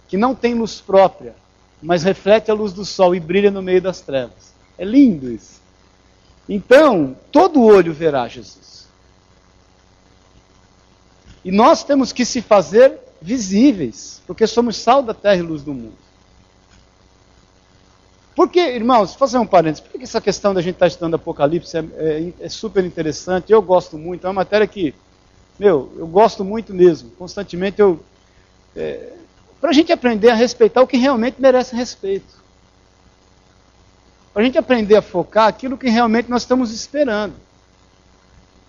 que 0.07 0.17
não 0.17 0.33
tem 0.33 0.53
luz 0.53 0.79
própria, 0.79 1.35
mas 1.81 2.03
reflete 2.03 2.49
a 2.49 2.53
luz 2.53 2.73
do 2.73 2.85
sol 2.85 3.13
e 3.13 3.19
brilha 3.19 3.51
no 3.51 3.61
meio 3.61 3.81
das 3.81 4.01
trevas. 4.01 4.53
É 4.77 4.85
lindo 4.85 5.31
isso. 5.31 5.61
Então, 6.47 7.15
todo 7.31 7.63
olho 7.63 7.93
verá 7.93 8.27
Jesus. 8.27 8.74
E 11.45 11.51
nós 11.51 11.83
temos 11.83 12.11
que 12.11 12.25
se 12.25 12.41
fazer 12.41 12.97
visíveis, 13.21 14.19
porque 14.25 14.47
somos 14.47 14.77
sal 14.77 15.03
da 15.03 15.13
terra 15.13 15.35
e 15.35 15.41
luz 15.43 15.61
do 15.61 15.75
mundo. 15.75 15.93
Porque, 18.35 18.59
irmãos, 18.59 19.11
vou 19.11 19.19
fazer 19.19 19.37
um 19.37 19.45
parênteses, 19.45 19.79
por 19.79 19.91
que 19.91 20.03
essa 20.03 20.19
questão 20.19 20.55
da 20.55 20.61
gente 20.61 20.73
estar 20.73 20.85
tá 20.85 20.87
estudando 20.87 21.13
Apocalipse 21.13 21.77
é, 21.77 21.85
é, 21.97 22.33
é, 22.41 22.49
super 22.49 22.83
interessante? 22.83 23.53
Eu 23.53 23.61
gosto 23.61 23.95
muito, 23.95 24.25
é 24.25 24.27
uma 24.27 24.33
matéria 24.33 24.65
que, 24.65 24.95
meu, 25.59 25.93
eu 25.95 26.07
gosto 26.07 26.43
muito 26.43 26.73
mesmo. 26.73 27.11
Constantemente 27.11 27.79
eu. 27.79 28.03
É, 28.75 29.13
para 29.61 29.69
a 29.69 29.73
gente 29.73 29.91
aprender 29.91 30.31
a 30.31 30.35
respeitar 30.35 30.81
o 30.81 30.87
que 30.87 30.97
realmente 30.97 31.39
merece 31.39 31.75
respeito. 31.75 32.43
Para 34.33 34.41
a 34.41 34.45
gente 34.45 34.57
aprender 34.57 34.95
a 34.95 35.01
focar 35.01 35.47
aquilo 35.47 35.77
que 35.77 35.89
realmente 35.89 36.27
nós 36.27 36.41
estamos 36.41 36.71
esperando. 36.71 37.35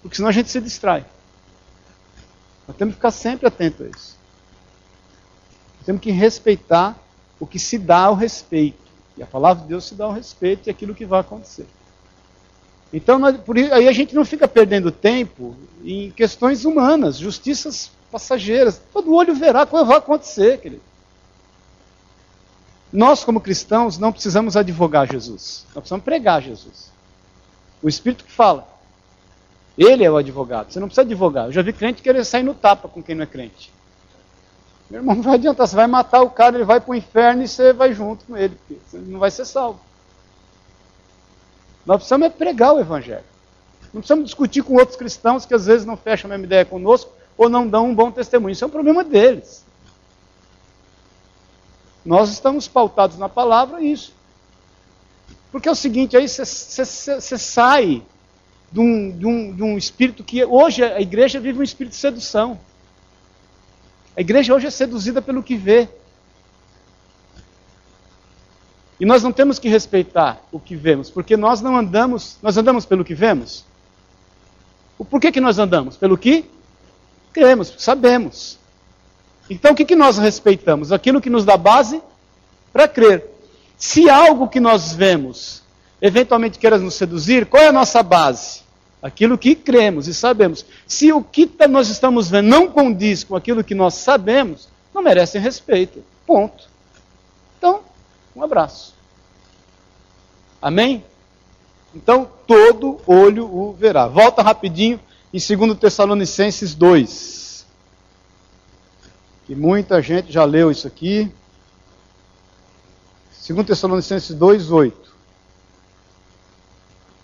Porque 0.02 0.16
senão 0.16 0.28
a 0.28 0.32
gente 0.32 0.50
se 0.50 0.60
distrai. 0.60 1.04
Nós 2.66 2.76
temos 2.76 2.94
que 2.94 2.98
ficar 2.98 3.10
sempre 3.10 3.46
atento 3.46 3.84
a 3.84 3.86
isso. 3.86 4.16
Temos 5.84 6.02
que 6.02 6.10
respeitar 6.10 6.98
o 7.38 7.46
que 7.46 7.58
se 7.58 7.78
dá 7.78 8.00
ao 8.00 8.14
respeito. 8.14 8.86
E 9.16 9.22
a 9.22 9.26
palavra 9.26 9.62
de 9.62 9.68
Deus 9.68 9.84
se 9.84 9.94
dá 9.94 10.04
ao 10.04 10.12
respeito 10.12 10.68
e 10.68 10.70
aquilo 10.70 10.94
que 10.94 11.06
vai 11.06 11.20
acontecer. 11.20 11.66
Então, 12.92 13.18
nós, 13.18 13.36
por, 13.36 13.56
aí 13.56 13.88
a 13.88 13.92
gente 13.92 14.14
não 14.14 14.24
fica 14.24 14.46
perdendo 14.46 14.90
tempo 14.90 15.56
em 15.84 16.10
questões 16.10 16.64
humanas, 16.64 17.18
justiças 17.18 17.90
passageiras. 18.10 18.80
Todo 18.92 19.14
olho 19.14 19.34
verá 19.34 19.66
que 19.66 19.72
vai 19.72 19.98
acontecer, 19.98 20.60
querido. 20.60 20.82
Nós, 22.92 23.24
como 23.24 23.40
cristãos, 23.40 23.98
não 23.98 24.12
precisamos 24.12 24.56
advogar 24.56 25.10
Jesus. 25.10 25.64
Nós 25.66 25.82
precisamos 25.82 26.04
pregar 26.04 26.42
Jesus. 26.42 26.90
O 27.82 27.88
Espírito 27.88 28.24
que 28.24 28.32
fala. 28.32 28.75
Ele 29.76 30.04
é 30.04 30.10
o 30.10 30.16
advogado. 30.16 30.72
Você 30.72 30.80
não 30.80 30.88
precisa 30.88 31.02
advogar. 31.02 31.46
Eu 31.46 31.52
já 31.52 31.62
vi 31.62 31.72
crente 31.72 32.02
querer 32.02 32.24
sair 32.24 32.42
no 32.42 32.54
tapa 32.54 32.88
com 32.88 33.02
quem 33.02 33.14
não 33.14 33.24
é 33.24 33.26
crente. 33.26 33.72
Meu 34.88 35.00
irmão, 35.00 35.16
não 35.16 35.22
vai 35.22 35.34
adiantar, 35.34 35.66
você 35.66 35.74
vai 35.74 35.86
matar 35.86 36.22
o 36.22 36.30
cara, 36.30 36.56
ele 36.56 36.64
vai 36.64 36.80
para 36.80 36.92
o 36.92 36.94
inferno 36.94 37.42
e 37.42 37.48
você 37.48 37.72
vai 37.72 37.92
junto 37.92 38.24
com 38.24 38.36
ele, 38.36 38.54
porque 38.54 38.80
você 38.86 38.98
não 38.98 39.18
vai 39.18 39.30
ser 39.30 39.44
salvo. 39.44 39.80
Nós 41.84 41.96
precisamos 41.96 42.26
é 42.26 42.30
pregar 42.30 42.74
o 42.74 42.80
Evangelho. 42.80 43.24
Não 43.92 44.00
precisamos 44.00 44.24
discutir 44.24 44.62
com 44.62 44.74
outros 44.74 44.96
cristãos 44.96 45.44
que 45.44 45.54
às 45.54 45.66
vezes 45.66 45.86
não 45.86 45.96
fecham 45.96 46.28
a 46.28 46.30
mesma 46.30 46.46
ideia 46.46 46.64
conosco 46.64 47.12
ou 47.36 47.48
não 47.48 47.66
dão 47.66 47.86
um 47.86 47.94
bom 47.94 48.10
testemunho. 48.10 48.52
Isso 48.52 48.64
é 48.64 48.66
um 48.66 48.70
problema 48.70 49.02
deles. 49.02 49.64
Nós 52.04 52.30
estamos 52.30 52.68
pautados 52.68 53.18
na 53.18 53.28
palavra 53.28 53.80
isso. 53.82 54.14
Porque 55.50 55.68
é 55.68 55.72
o 55.72 55.76
seguinte, 55.76 56.16
aí 56.16 56.28
você 56.28 57.38
sai 57.38 58.02
de 58.70 58.80
um, 58.80 59.10
de, 59.10 59.26
um, 59.26 59.52
de 59.54 59.62
um 59.62 59.78
espírito 59.78 60.24
que 60.24 60.44
hoje 60.44 60.82
a 60.82 61.00
igreja 61.00 61.40
vive 61.40 61.58
um 61.58 61.62
espírito 61.62 61.92
de 61.92 61.98
sedução. 61.98 62.58
A 64.16 64.20
igreja 64.20 64.54
hoje 64.54 64.66
é 64.66 64.70
seduzida 64.70 65.20
pelo 65.20 65.42
que 65.42 65.56
vê. 65.56 65.88
E 68.98 69.04
nós 69.04 69.22
não 69.22 69.30
temos 69.30 69.58
que 69.58 69.68
respeitar 69.68 70.40
o 70.50 70.58
que 70.58 70.74
vemos, 70.74 71.10
porque 71.10 71.36
nós 71.36 71.60
não 71.60 71.76
andamos, 71.76 72.38
nós 72.42 72.56
andamos 72.56 72.86
pelo 72.86 73.04
que 73.04 73.14
vemos. 73.14 73.64
Por 75.10 75.20
que, 75.20 75.30
que 75.30 75.40
nós 75.40 75.58
andamos? 75.58 75.96
Pelo 75.96 76.16
que 76.16 76.46
cremos, 77.32 77.74
sabemos. 77.76 78.58
Então 79.50 79.72
o 79.72 79.74
que, 79.74 79.84
que 79.84 79.94
nós 79.94 80.16
respeitamos? 80.16 80.90
Aquilo 80.90 81.20
que 81.20 81.28
nos 81.28 81.44
dá 81.44 81.56
base 81.58 82.00
para 82.72 82.88
crer. 82.88 83.24
Se 83.76 84.08
algo 84.08 84.48
que 84.48 84.58
nós 84.58 84.94
vemos 84.94 85.62
eventualmente 86.00 86.58
queira 86.58 86.78
nos 86.78 86.94
seduzir, 86.94 87.46
qual 87.46 87.62
é 87.62 87.68
a 87.68 87.72
nossa 87.72 88.02
base? 88.02 88.62
Aquilo 89.02 89.38
que 89.38 89.54
cremos 89.54 90.08
e 90.08 90.14
sabemos. 90.14 90.64
Se 90.86 91.12
o 91.12 91.22
que 91.22 91.46
tá, 91.46 91.68
nós 91.68 91.88
estamos 91.88 92.28
vendo 92.28 92.48
não 92.48 92.68
condiz 92.68 93.22
com 93.24 93.36
aquilo 93.36 93.62
que 93.62 93.74
nós 93.74 93.94
sabemos, 93.94 94.68
não 94.94 95.02
merecem 95.02 95.40
respeito. 95.40 96.02
Ponto. 96.26 96.68
Então, 97.58 97.80
um 98.34 98.42
abraço. 98.42 98.94
Amém? 100.60 101.04
Então, 101.94 102.28
todo 102.46 103.00
olho 103.06 103.46
o 103.46 103.72
verá. 103.72 104.06
Volta 104.06 104.42
rapidinho 104.42 105.00
em 105.32 105.38
2 105.38 105.78
Tessalonicenses 105.78 106.74
2. 106.74 107.66
Que 109.46 109.54
muita 109.54 110.02
gente 110.02 110.32
já 110.32 110.44
leu 110.44 110.70
isso 110.70 110.86
aqui. 110.86 111.30
2 113.46 113.66
Tessalonicenses 113.66 114.34
2, 114.34 114.70
8. 114.70 115.05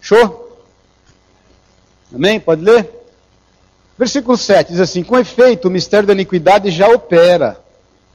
Show? 0.03 0.59
Amém? 2.13 2.41
Pode 2.41 2.61
ler? 2.61 2.91
Versículo 3.97 4.37
7 4.37 4.73
diz 4.73 4.81
assim: 4.81 5.05
Com 5.05 5.17
efeito, 5.17 5.69
o 5.69 5.71
mistério 5.71 6.09
da 6.09 6.13
iniquidade 6.13 6.73
já 6.73 6.89
opera, 6.89 7.63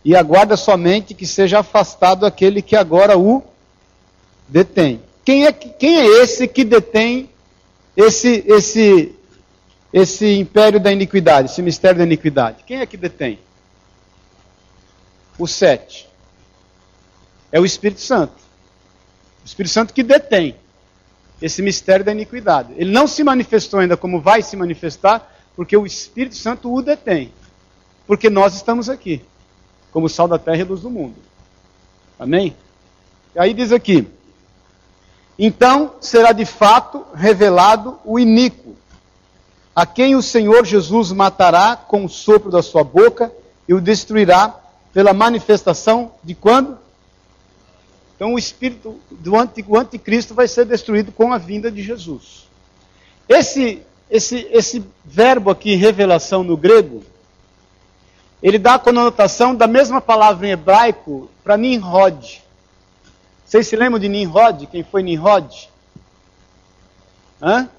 e 0.03 0.13
aguarda 0.13 0.57
somente 0.57 1.13
que 1.13 1.25
seja 1.25 1.59
afastado 1.59 2.25
aquele 2.25 2.61
que 2.61 2.75
agora 2.75 3.17
o 3.17 3.41
detém. 4.49 5.01
Quem 5.23 5.47
é, 5.47 5.51
quem 5.53 5.97
é 5.97 6.05
esse 6.21 6.45
que 6.45 6.65
detém 6.65 7.29
esse, 7.95 8.43
esse, 8.45 9.15
esse 9.91 10.37
império 10.37 10.81
da 10.81 10.91
iniquidade, 10.91 11.49
esse 11.49 11.61
mistério 11.61 11.99
da 11.99 12.03
iniquidade? 12.03 12.63
Quem 12.65 12.79
é 12.79 12.85
que 12.85 12.97
detém? 12.97 13.39
O 15.39 15.47
7. 15.47 16.07
É 17.49 17.59
o 17.61 17.65
Espírito 17.65 18.01
Santo. 18.01 18.35
O 19.43 19.45
Espírito 19.45 19.71
Santo 19.71 19.93
que 19.93 20.03
detém 20.03 20.55
esse 21.41 21.61
mistério 21.61 22.05
da 22.05 22.11
iniquidade. 22.11 22.73
Ele 22.77 22.91
não 22.91 23.07
se 23.07 23.23
manifestou 23.23 23.79
ainda 23.79 23.95
como 23.95 24.19
vai 24.19 24.41
se 24.41 24.55
manifestar, 24.55 25.31
porque 25.55 25.75
o 25.75 25.85
Espírito 25.85 26.35
Santo 26.35 26.73
o 26.73 26.81
detém. 26.81 27.31
Porque 28.05 28.29
nós 28.29 28.55
estamos 28.55 28.89
aqui, 28.89 29.21
como 29.91 30.09
sal 30.09 30.27
da 30.27 30.39
terra 30.39 30.57
e 30.57 30.63
luz 30.63 30.81
do 30.81 30.89
mundo. 30.89 31.15
Amém? 32.19 32.55
Aí 33.35 33.53
diz 33.53 33.71
aqui: 33.71 34.07
Então 35.37 35.95
será 36.01 36.31
de 36.31 36.45
fato 36.45 37.05
revelado 37.13 37.99
o 38.03 38.17
iníquo, 38.17 38.75
a 39.75 39.85
quem 39.85 40.15
o 40.15 40.23
Senhor 40.23 40.65
Jesus 40.65 41.11
matará 41.11 41.75
com 41.75 42.05
o 42.05 42.09
sopro 42.09 42.49
da 42.49 42.63
sua 42.63 42.83
boca 42.83 43.31
e 43.67 43.73
o 43.73 43.81
destruirá 43.81 44.55
pela 44.93 45.13
manifestação 45.13 46.13
de 46.23 46.33
quando? 46.33 46.86
Então 48.17 48.33
o 48.33 48.39
espírito 48.39 48.99
do 49.11 49.37
anticristo 49.77 50.33
vai 50.33 50.47
ser 50.47 50.65
destruído 50.65 51.11
com 51.11 51.31
a 51.31 51.37
vinda 51.37 51.71
de 51.71 51.83
Jesus. 51.83 52.47
Esse, 53.29 53.83
esse, 54.09 54.47
esse 54.51 54.83
verbo 55.05 55.51
aqui, 55.51 55.75
revelação 55.75 56.43
no 56.43 56.57
grego, 56.57 57.03
ele 58.41 58.57
dá 58.57 58.73
a 58.73 58.79
conotação 58.79 59.55
da 59.55 59.67
mesma 59.67 60.01
palavra 60.01 60.47
em 60.47 60.51
hebraico 60.51 61.29
para 61.43 61.55
Nimrod. 61.55 62.41
Vocês 63.45 63.67
se 63.67 63.75
lembram 63.75 63.99
de 63.99 64.09
Nimrod? 64.09 64.65
Quem 64.65 64.83
foi 64.83 65.03
Nimrod? 65.03 65.69
Hã? 67.39 67.69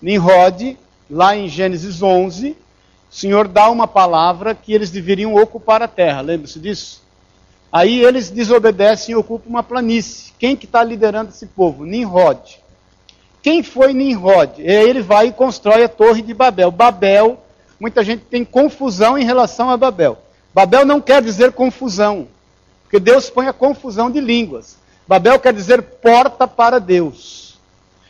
Nimrod, 0.00 0.78
lá 1.10 1.36
em 1.36 1.48
Gênesis 1.48 2.02
11, 2.02 2.56
o 3.10 3.14
Senhor 3.14 3.46
dá 3.46 3.68
uma 3.70 3.86
palavra 3.86 4.54
que 4.54 4.72
eles 4.72 4.90
deveriam 4.90 5.34
ocupar 5.34 5.82
a 5.82 5.88
terra. 5.88 6.22
Lembra-se 6.22 6.58
disso? 6.58 7.02
Aí 7.70 8.02
eles 8.02 8.30
desobedecem 8.30 9.12
e 9.12 9.16
ocupam 9.16 9.50
uma 9.50 9.62
planície. 9.62 10.32
Quem 10.38 10.56
que 10.56 10.64
está 10.64 10.82
liderando 10.82 11.30
esse 11.30 11.46
povo? 11.46 11.84
Nimrod. 11.84 12.60
Quem 13.42 13.62
foi 13.62 13.92
Nimrod? 13.92 14.58
Ele 14.58 15.02
vai 15.02 15.28
e 15.28 15.32
constrói 15.32 15.84
a 15.84 15.88
torre 15.88 16.22
de 16.22 16.32
Babel. 16.32 16.70
Babel, 16.70 17.38
muita 17.78 18.02
gente 18.02 18.24
tem 18.24 18.44
confusão 18.44 19.18
em 19.18 19.24
relação 19.24 19.70
a 19.70 19.76
Babel. 19.76 20.18
Babel 20.54 20.84
não 20.84 21.00
quer 21.00 21.22
dizer 21.22 21.52
confusão, 21.52 22.26
porque 22.82 22.98
Deus 22.98 23.28
põe 23.30 23.46
a 23.46 23.52
confusão 23.52 24.10
de 24.10 24.20
línguas. 24.20 24.76
Babel 25.06 25.38
quer 25.38 25.52
dizer 25.52 25.82
porta 25.82 26.48
para 26.48 26.78
Deus. 26.78 27.58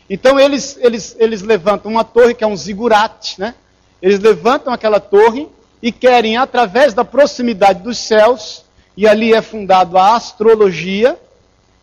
Então 0.08 0.38
eles, 0.38 0.78
eles, 0.80 1.16
eles 1.18 1.42
levantam 1.42 1.90
uma 1.90 2.04
torre 2.04 2.34
que 2.34 2.42
é 2.42 2.46
um 2.46 2.56
zigurate, 2.56 3.38
né? 3.38 3.54
Eles 4.00 4.20
levantam 4.20 4.72
aquela 4.72 5.00
torre 5.00 5.48
e 5.82 5.92
querem, 5.92 6.36
através 6.36 6.94
da 6.94 7.04
proximidade 7.04 7.82
dos 7.82 7.98
céus, 7.98 8.64
e 8.98 9.06
ali 9.06 9.32
é 9.32 9.40
fundado 9.40 9.96
a 9.96 10.16
astrologia, 10.16 11.16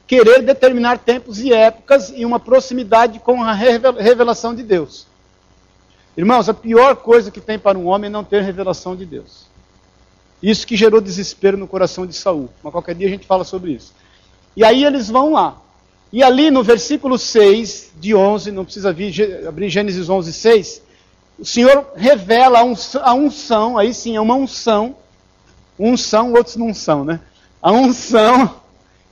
querer 0.05 0.41
determinar 0.41 0.98
tempos 0.98 1.39
e 1.39 1.53
épocas 1.53 2.12
e 2.13 2.25
uma 2.25 2.41
proximidade 2.41 3.19
com 3.19 3.41
a 3.41 3.53
revelação 3.53 4.53
de 4.53 4.62
Deus. 4.62 5.07
Irmãos, 6.17 6.50
a 6.50 6.53
pior 6.53 6.98
coisa 6.98 7.31
que 7.31 7.39
tem 7.39 7.57
para 7.57 7.79
um 7.79 7.88
homem 7.88 8.10
é 8.10 8.12
não 8.12 8.22
ter 8.22 8.41
revelação 8.43 8.98
de 8.98 9.05
Deus. 9.05 9.45
Isso 10.43 10.67
que 10.67 10.75
gerou 10.75 11.00
desespero 11.00 11.55
no 11.55 11.69
coração 11.69 12.05
de 12.05 12.13
Saul. 12.13 12.50
Mas 12.62 12.74
qualquer 12.74 12.95
dia 12.95 13.07
a 13.07 13.12
gente 13.12 13.25
fala 13.25 13.45
sobre 13.45 13.72
isso. 13.72 13.93
E 14.53 14.65
aí 14.65 14.84
eles 14.84 15.07
vão 15.07 15.31
lá. 15.31 15.55
E 16.12 16.22
ali 16.22 16.51
no 16.51 16.63
versículo 16.63 17.17
6 17.17 17.93
de 17.95 18.13
11, 18.13 18.51
não 18.51 18.65
precisa 18.65 18.91
vir, 18.91 19.48
abrir 19.48 19.69
Gênesis 19.69 20.10
11, 20.10 20.34
6, 20.34 20.81
o 21.39 21.45
Senhor 21.45 21.93
revela 21.95 22.60
a 22.60 23.13
unção, 23.13 23.77
aí 23.77 23.93
sim 23.93 24.17
é 24.17 24.19
uma 24.19 24.36
unção, 24.36 24.98
Uns 25.77 26.01
são, 26.01 26.34
outros 26.34 26.55
não 26.55 26.74
são, 26.74 27.03
né? 27.03 27.20
A 27.62 27.72
unção 27.72 28.62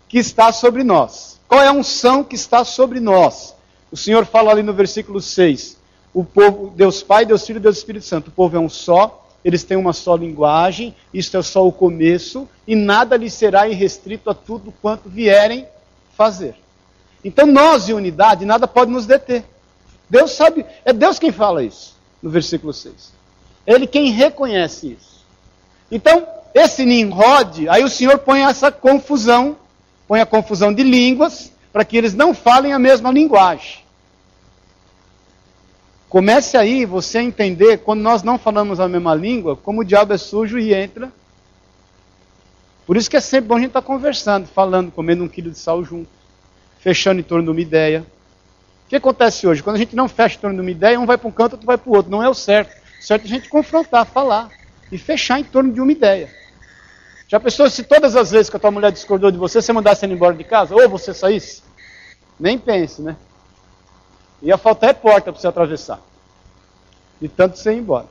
que 0.08 0.18
está 0.18 0.52
sobre 0.52 0.84
nós. 0.84 1.40
Qual 1.48 1.62
é 1.62 1.68
a 1.68 1.74
unção 1.74 2.24
que 2.24 2.36
está 2.36 2.64
sobre 2.64 3.00
nós? 3.00 3.56
O 3.92 3.98
Senhor 3.98 4.26
fala 4.26 4.52
ali 4.52 4.64
no 4.64 4.74
versículo 4.74 5.22
6. 5.22 5.78
O 6.14 6.24
povo, 6.24 6.72
Deus 6.76 7.04
Pai, 7.04 7.26
Deus 7.26 7.46
Filho 7.46 7.58
e 7.58 7.62
Deus 7.62 7.78
Espírito 7.78 8.06
Santo. 8.06 8.28
O 8.28 8.32
povo 8.32 8.56
é 8.56 8.60
um 8.60 8.70
só, 8.70 9.28
eles 9.44 9.64
têm 9.64 9.78
uma 9.78 9.94
só 9.94 10.16
linguagem, 10.16 10.96
isto 11.14 11.36
é 11.38 11.42
só 11.42 11.68
o 11.68 11.72
começo, 11.72 12.48
e 12.68 12.76
nada 12.76 13.18
lhes 13.18 13.34
será 13.34 13.68
irrestrito 13.68 14.30
a 14.30 14.34
tudo 14.34 14.74
quanto 14.82 15.10
vierem 15.10 15.68
fazer. 16.16 16.56
Então 17.24 17.46
nós, 17.46 17.90
em 17.90 17.94
unidade, 17.94 18.46
nada 18.46 18.68
pode 18.68 18.92
nos 18.92 19.06
deter. 19.06 19.44
Deus 20.10 20.32
sabe, 20.32 20.66
é 20.86 20.94
Deus 20.94 21.18
quem 21.18 21.32
fala 21.32 21.64
isso, 21.64 21.96
no 22.22 22.30
versículo 22.30 22.74
6. 22.74 23.12
Ele 23.66 23.88
quem 23.88 24.12
reconhece 24.12 24.98
isso. 25.00 25.24
Então, 25.92 26.28
esse 26.54 26.86
Nimrod, 26.86 27.68
aí 27.68 27.84
o 27.84 27.90
Senhor 27.90 28.20
põe 28.20 28.42
essa 28.42 28.72
confusão, 28.72 29.58
põe 30.08 30.22
a 30.22 30.26
confusão 30.26 30.74
de 30.74 30.84
línguas, 30.84 31.52
para 31.72 31.84
que 31.84 31.98
eles 31.98 32.14
não 32.14 32.34
falem 32.34 32.72
a 32.72 32.80
mesma 32.80 33.12
linguagem. 33.12 33.80
Comece 36.08 36.56
aí 36.56 36.86
você 36.86 37.18
a 37.18 37.24
entender, 37.24 37.80
quando 37.80 38.02
nós 38.02 38.22
não 38.22 38.38
falamos 38.38 38.80
a 38.80 38.88
mesma 38.88 39.16
língua, 39.16 39.56
como 39.56 39.82
o 39.82 39.84
diabo 39.84 40.14
é 40.14 40.18
sujo 40.18 40.60
e 40.60 40.72
entra. 40.72 41.12
Por 42.86 42.96
isso 42.96 43.10
que 43.10 43.18
é 43.18 43.20
sempre 43.20 43.48
bom 43.48 43.56
a 43.56 43.60
gente 43.60 43.70
estar 43.70 43.82
tá 43.82 43.88
conversando, 43.88 44.46
falando, 44.46 44.92
comendo 44.92 45.24
um 45.24 45.28
quilo 45.28 45.50
de 45.50 45.58
sal 45.58 45.84
junto, 45.84 46.10
fechando 46.80 47.20
em 47.20 47.24
torno 47.24 47.46
de 47.46 47.50
uma 47.50 47.62
ideia. 47.62 48.06
O 48.86 48.90
que 48.90 48.96
acontece 48.96 49.48
hoje? 49.48 49.64
Quando 49.64 49.78
a 49.78 49.80
gente 49.80 49.96
não 49.96 50.08
fecha 50.08 50.38
em 50.38 50.40
torno 50.40 50.58
de 50.58 50.62
uma 50.62 50.70
ideia, 50.70 51.00
um 51.00 51.08
vai 51.08 51.18
para 51.18 51.28
um 51.28 51.32
canto, 51.32 51.54
outro 51.54 51.66
vai 51.66 51.80
para 51.80 51.90
o 51.90 51.96
outro. 51.96 52.12
Não 52.12 52.22
é 52.22 52.30
o 52.30 52.34
certo. 52.36 52.80
O 53.00 53.04
certo 53.04 53.24
é 53.24 53.26
a 53.26 53.30
gente 53.30 53.50
confrontar, 53.50 54.06
falar 54.06 54.52
e 54.92 55.00
fechar 55.00 55.40
em 55.40 55.44
torno 55.44 55.74
de 55.74 55.82
uma 55.82 55.92
ideia. 55.92 56.43
Já 57.34 57.40
pensou 57.40 57.68
se 57.68 57.82
todas 57.82 58.16
as 58.16 58.30
vezes 58.30 58.48
que 58.48 58.58
a 58.58 58.60
tua 58.60 58.70
mulher 58.70 58.92
discordou 58.92 59.32
de 59.32 59.40
você, 59.40 59.60
você 59.60 59.74
mandasse 59.74 60.06
ela 60.06 60.14
embora 60.14 60.36
de 60.36 60.44
casa? 60.44 60.76
Ou 60.76 60.88
você 60.88 61.16
saísse? 61.16 61.64
Nem 62.40 62.60
pense, 62.60 63.02
né? 63.02 63.16
Ia 64.40 64.56
faltar 64.56 64.92
é 64.92 64.94
porta 64.94 65.32
para 65.32 65.42
você 65.42 65.48
atravessar. 65.48 66.00
E 67.20 67.28
tanto 67.28 67.58
você 67.58 67.74
ir 67.74 67.80
embora. 67.80 68.06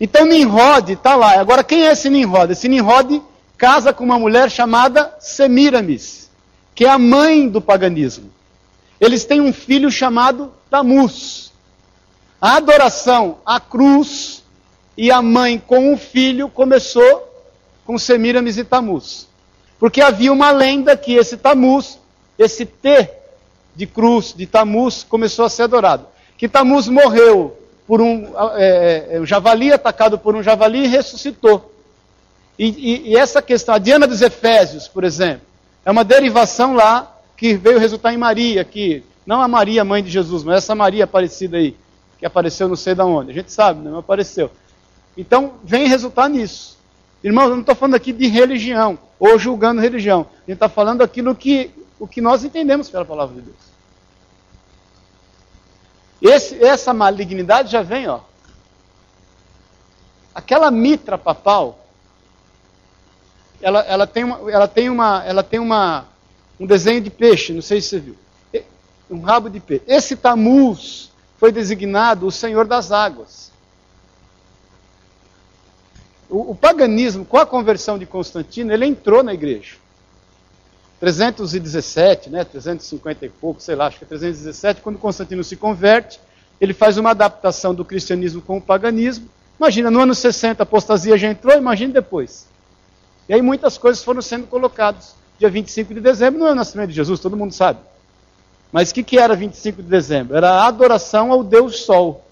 Então 0.00 0.26
Nimrod 0.26 0.90
está 0.90 1.14
lá. 1.14 1.38
Agora 1.38 1.62
quem 1.62 1.86
é 1.86 1.92
esse 1.92 2.10
Nimrod? 2.10 2.50
Esse 2.50 2.68
Nimrod 2.68 3.22
casa 3.56 3.92
com 3.92 4.02
uma 4.02 4.18
mulher 4.18 4.50
chamada 4.50 5.14
Semiramis, 5.20 6.28
que 6.74 6.84
é 6.84 6.88
a 6.88 6.98
mãe 6.98 7.48
do 7.48 7.60
paganismo. 7.60 8.28
Eles 9.00 9.24
têm 9.24 9.40
um 9.40 9.52
filho 9.52 9.88
chamado 9.88 10.52
Tamus. 10.68 11.52
A 12.40 12.56
adoração 12.56 13.38
à 13.46 13.60
cruz 13.60 14.42
e 14.96 15.12
a 15.12 15.22
mãe 15.22 15.60
com 15.64 15.94
o 15.94 15.96
filho 15.96 16.48
começou 16.48 17.30
com 17.84 17.98
Semiramis 17.98 18.58
e 18.58 18.64
Tamuz. 18.64 19.28
Porque 19.78 20.00
havia 20.00 20.32
uma 20.32 20.50
lenda 20.50 20.96
que 20.96 21.14
esse 21.14 21.36
Tamuz, 21.36 21.98
esse 22.38 22.64
T 22.64 23.10
de 23.74 23.86
cruz 23.86 24.34
de 24.36 24.46
Tamuz, 24.46 25.02
começou 25.02 25.44
a 25.44 25.48
ser 25.48 25.64
adorado. 25.64 26.06
Que 26.36 26.48
Tamuz 26.48 26.88
morreu 26.88 27.58
por 27.86 28.00
um, 28.00 28.32
é, 28.56 29.08
é, 29.10 29.20
um 29.20 29.26
javali, 29.26 29.72
atacado 29.72 30.18
por 30.18 30.34
um 30.34 30.42
javali 30.42 30.84
e 30.84 30.86
ressuscitou. 30.86 31.72
E, 32.58 32.68
e, 32.68 33.10
e, 33.10 33.16
essa 33.16 33.42
questão, 33.42 33.74
a 33.74 33.78
Diana 33.78 34.06
dos 34.06 34.22
Efésios, 34.22 34.86
por 34.86 35.04
exemplo, 35.04 35.42
é 35.84 35.90
uma 35.90 36.04
derivação 36.04 36.74
lá 36.74 37.18
que 37.36 37.54
veio 37.54 37.78
resultar 37.78 38.12
em 38.12 38.18
Maria, 38.18 38.64
que 38.64 39.02
não 39.26 39.40
a 39.40 39.48
Maria, 39.48 39.84
mãe 39.84 40.02
de 40.02 40.10
Jesus, 40.10 40.44
mas 40.44 40.58
essa 40.58 40.74
Maria 40.74 41.04
aparecida 41.04 41.56
aí, 41.56 41.76
que 42.18 42.26
apareceu 42.26 42.68
não 42.68 42.76
sei 42.76 42.94
de 42.94 43.02
onde. 43.02 43.30
A 43.30 43.34
gente 43.34 43.50
sabe, 43.50 43.80
né? 43.80 43.90
não 43.90 43.98
apareceu. 43.98 44.50
Então, 45.16 45.54
vem 45.64 45.88
resultar 45.88 46.28
nisso. 46.28 46.78
Irmãos, 47.22 47.44
eu 47.44 47.50
não 47.50 47.60
estou 47.60 47.74
falando 47.74 47.94
aqui 47.94 48.12
de 48.12 48.26
religião, 48.26 48.98
ou 49.18 49.38
julgando 49.38 49.80
religião. 49.80 50.26
A 50.30 50.50
gente 50.50 50.54
está 50.54 50.68
falando 50.68 51.02
aquilo 51.02 51.34
que, 51.34 51.70
o 51.98 52.06
que 52.06 52.20
nós 52.20 52.42
entendemos 52.44 52.90
pela 52.90 53.04
palavra 53.04 53.36
de 53.36 53.42
Deus. 53.42 53.56
Esse, 56.20 56.62
essa 56.62 56.92
malignidade 56.92 57.70
já 57.70 57.82
vem, 57.82 58.08
ó. 58.08 58.20
Aquela 60.34 60.70
mitra 60.70 61.16
papal, 61.16 61.86
ela, 63.60 63.80
ela 63.82 64.06
tem, 64.06 64.24
uma, 64.24 64.50
ela 64.50 64.66
tem, 64.66 64.88
uma, 64.88 65.24
ela 65.24 65.42
tem 65.44 65.60
uma, 65.60 66.06
um 66.58 66.66
desenho 66.66 67.00
de 67.00 67.10
peixe, 67.10 67.52
não 67.52 67.62
sei 67.62 67.80
se 67.80 67.88
você 67.88 68.00
viu. 68.00 68.16
Um 69.08 69.20
rabo 69.20 69.48
de 69.48 69.60
peixe. 69.60 69.84
Esse 69.86 70.16
Tamuz 70.16 71.12
foi 71.38 71.52
designado 71.52 72.26
o 72.26 72.32
Senhor 72.32 72.66
das 72.66 72.90
Águas. 72.90 73.51
O, 76.32 76.52
o, 76.52 76.54
paganismo, 76.54 77.26
com 77.26 77.36
a 77.36 77.44
conversão 77.44 77.98
de 77.98 78.06
Constantino, 78.06 78.72
ele 78.72 78.86
entrou 78.86 79.22
na 79.22 79.34
igreja. 79.34 79.74
317, 80.98 82.30
né, 82.30 82.42
350 82.42 83.26
e 83.26 83.28
pouco, 83.28 83.60
sei 83.60 83.74
lá, 83.74 83.88
acho 83.88 83.98
que 83.98 84.04
é 84.04 84.08
317, 84.08 84.80
quando 84.80 84.98
Constantino 84.98 85.44
se 85.44 85.56
converte, 85.56 86.18
ele 86.58 86.72
faz 86.72 86.96
uma 86.96 87.10
adaptação 87.10 87.74
do 87.74 87.84
cristianismo 87.84 88.40
com 88.40 88.56
o 88.56 88.62
paganismo. 88.62 89.28
Imagina, 89.58 89.90
no 89.90 90.00
ano 90.00 90.14
60 90.14 90.62
a 90.62 90.64
apostasia 90.64 91.18
já 91.18 91.28
entrou, 91.28 91.54
imagine 91.54 91.92
depois. 91.92 92.46
E 93.28 93.34
aí 93.34 93.42
muitas 93.42 93.76
coisas 93.76 94.02
foram 94.02 94.22
sendo 94.22 94.46
colocadas. 94.46 95.14
Dia 95.38 95.50
25 95.50 95.92
de 95.92 96.00
dezembro 96.00 96.40
não 96.40 96.46
é 96.48 96.52
o 96.52 96.54
nascimento 96.54 96.88
de 96.88 96.94
Jesus, 96.94 97.20
todo 97.20 97.36
mundo 97.36 97.52
sabe. 97.52 97.80
Mas 98.72 98.90
o 98.90 98.94
que, 98.94 99.02
que 99.02 99.18
era 99.18 99.36
25 99.36 99.82
de 99.82 99.88
dezembro? 99.88 100.34
Era 100.34 100.50
a 100.50 100.66
adoração 100.66 101.30
ao 101.30 101.44
Deus 101.44 101.80
Sol. 101.80 102.24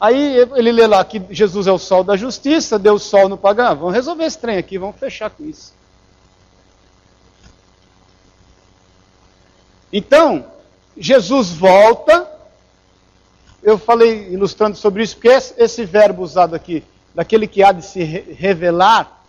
Aí 0.00 0.36
ele 0.54 0.70
lê 0.70 0.86
lá 0.86 1.04
que 1.04 1.20
Jesus 1.30 1.66
é 1.66 1.72
o 1.72 1.78
sol 1.78 2.04
da 2.04 2.16
justiça, 2.16 2.78
Deus 2.78 3.02
sol 3.02 3.28
no 3.28 3.36
pagão. 3.36 3.74
Vamos 3.74 3.94
resolver 3.94 4.24
esse 4.24 4.38
trem 4.38 4.56
aqui, 4.56 4.78
vamos 4.78 4.96
fechar 4.96 5.28
com 5.30 5.44
isso. 5.44 5.72
Então, 9.92 10.46
Jesus 10.96 11.50
volta. 11.50 12.30
Eu 13.60 13.76
falei 13.76 14.28
ilustrando 14.32 14.76
sobre 14.76 15.02
isso, 15.02 15.16
porque 15.16 15.28
esse 15.28 15.84
verbo 15.84 16.22
usado 16.22 16.54
aqui, 16.54 16.84
daquele 17.12 17.48
que 17.48 17.62
há 17.62 17.72
de 17.72 17.84
se 17.84 18.02
revelar, 18.04 19.20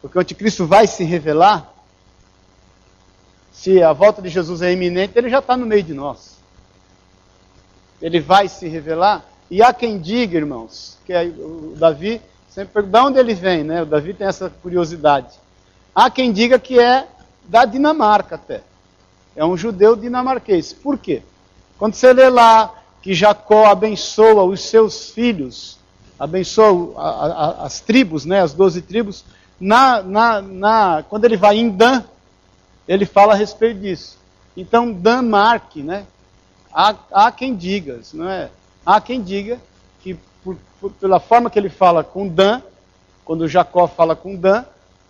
porque 0.00 0.16
o 0.16 0.20
anticristo 0.20 0.66
vai 0.66 0.86
se 0.86 1.04
revelar. 1.04 1.72
Se 3.52 3.82
a 3.82 3.92
volta 3.92 4.22
de 4.22 4.30
Jesus 4.30 4.62
é 4.62 4.72
iminente, 4.72 5.12
ele 5.16 5.28
já 5.28 5.40
está 5.40 5.56
no 5.56 5.66
meio 5.66 5.82
de 5.82 5.92
nós. 5.92 6.36
Ele 8.00 8.18
vai 8.18 8.48
se 8.48 8.66
revelar. 8.66 9.24
E 9.50 9.62
há 9.62 9.72
quem 9.72 9.98
diga, 9.98 10.36
irmãos, 10.36 10.98
que 11.04 11.12
o 11.14 11.74
Davi 11.76 12.20
sempre 12.48 12.72
pergunta 12.72 12.98
de 12.98 13.06
onde 13.06 13.18
ele 13.18 13.34
vem, 13.34 13.62
né? 13.62 13.82
O 13.82 13.86
Davi 13.86 14.14
tem 14.14 14.26
essa 14.26 14.50
curiosidade. 14.50 15.34
Há 15.94 16.10
quem 16.10 16.32
diga 16.32 16.58
que 16.58 16.78
é 16.78 17.06
da 17.44 17.64
Dinamarca 17.64 18.34
até. 18.34 18.62
É 19.36 19.44
um 19.44 19.56
judeu 19.56 19.94
dinamarquês. 19.94 20.72
Por 20.72 20.96
quê? 20.98 21.22
Quando 21.78 21.94
você 21.94 22.12
lê 22.12 22.30
lá 22.30 22.72
que 23.02 23.14
Jacó 23.14 23.66
abençoa 23.66 24.42
os 24.44 24.62
seus 24.62 25.10
filhos, 25.10 25.78
abençoa 26.18 26.94
a, 26.96 27.08
a, 27.08 27.66
as 27.66 27.80
tribos, 27.80 28.24
né, 28.24 28.40
as 28.40 28.54
doze 28.54 28.80
tribos, 28.80 29.24
na, 29.60 30.02
na, 30.02 30.40
na, 30.40 31.04
quando 31.08 31.26
ele 31.26 31.36
vai 31.36 31.58
em 31.58 31.68
Dan, 31.68 32.02
ele 32.88 33.04
fala 33.04 33.34
a 33.34 33.36
respeito 33.36 33.80
disso. 33.80 34.18
Então, 34.56 34.90
Dan 34.90 35.22
né? 35.76 36.06
Há, 36.72 36.94
há 37.12 37.30
quem 37.30 37.54
diga, 37.54 38.00
não 38.14 38.28
é? 38.28 38.50
Há 38.86 39.00
quem 39.00 39.20
diga 39.20 39.60
que, 40.00 40.16
por, 40.44 40.56
por, 40.80 40.92
pela 40.92 41.18
forma 41.18 41.50
que 41.50 41.58
ele 41.58 41.68
fala 41.68 42.04
com 42.04 42.28
Dan, 42.28 42.62
quando 43.24 43.48
Jacó 43.48 43.88
fala 43.88 44.14
com 44.14 44.36
Dan, 44.36 44.64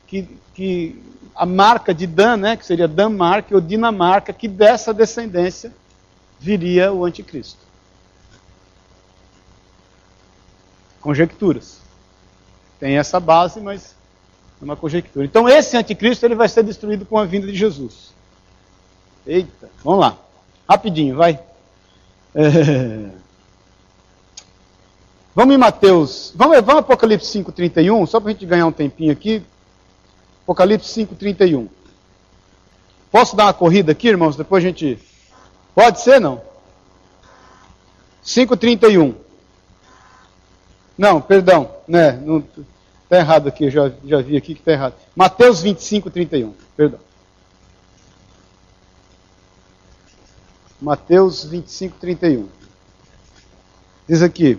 que, 0.06 0.26
que 0.54 1.02
a 1.34 1.44
marca 1.44 1.92
de 1.92 2.06
Dan, 2.06 2.38
né, 2.38 2.56
que 2.56 2.64
seria 2.64 2.88
Danmarque 2.88 3.54
ou 3.54 3.60
Dinamarca, 3.60 4.32
que 4.32 4.48
dessa 4.48 4.94
descendência 4.94 5.70
viria 6.40 6.90
o 6.90 7.04
anticristo. 7.04 7.60
Conjecturas. 11.02 11.80
Tem 12.80 12.96
essa 12.96 13.20
base, 13.20 13.60
mas 13.60 13.94
é 14.60 14.64
uma 14.64 14.76
conjectura. 14.76 15.26
Então 15.26 15.46
esse 15.46 15.76
anticristo 15.76 16.24
ele 16.24 16.34
vai 16.34 16.48
ser 16.48 16.62
destruído 16.64 17.04
com 17.04 17.18
a 17.18 17.26
vinda 17.26 17.46
de 17.46 17.54
Jesus. 17.54 18.14
Eita, 19.26 19.68
vamos 19.84 20.00
lá. 20.00 20.18
Rapidinho, 20.66 21.14
vai. 21.14 21.38
É... 22.34 23.10
Vamos 25.36 25.54
em 25.54 25.58
Mateus, 25.58 26.32
vamos, 26.34 26.58
vamos 26.62 26.80
Apocalipse 26.80 27.26
5,31, 27.44 28.06
só 28.06 28.18
para 28.18 28.30
a 28.30 28.32
gente 28.32 28.46
ganhar 28.46 28.64
um 28.64 28.72
tempinho 28.72 29.12
aqui. 29.12 29.42
Apocalipse 30.42 30.98
5,31. 31.06 31.68
Posso 33.12 33.36
dar 33.36 33.44
uma 33.44 33.52
corrida 33.52 33.92
aqui, 33.92 34.08
irmãos? 34.08 34.34
Depois 34.34 34.64
a 34.64 34.66
gente. 34.66 34.98
Pode 35.74 36.00
ser, 36.00 36.22
não? 36.22 36.40
5,31. 38.24 39.14
Não, 40.96 41.20
perdão, 41.20 41.70
né? 41.86 42.12
Não, 42.12 42.42
tá 43.06 43.18
errado 43.18 43.48
aqui, 43.48 43.64
eu 43.64 43.70
já, 43.70 43.92
já 44.06 44.22
vi 44.22 44.38
aqui 44.38 44.54
que 44.54 44.60
está 44.62 44.72
errado. 44.72 44.94
Mateus 45.14 45.60
25, 45.60 46.10
31. 46.10 46.54
Perdão. 46.74 47.00
Mateus 50.80 51.44
25, 51.44 51.98
31. 51.98 52.48
Diz 54.08 54.22
aqui. 54.22 54.58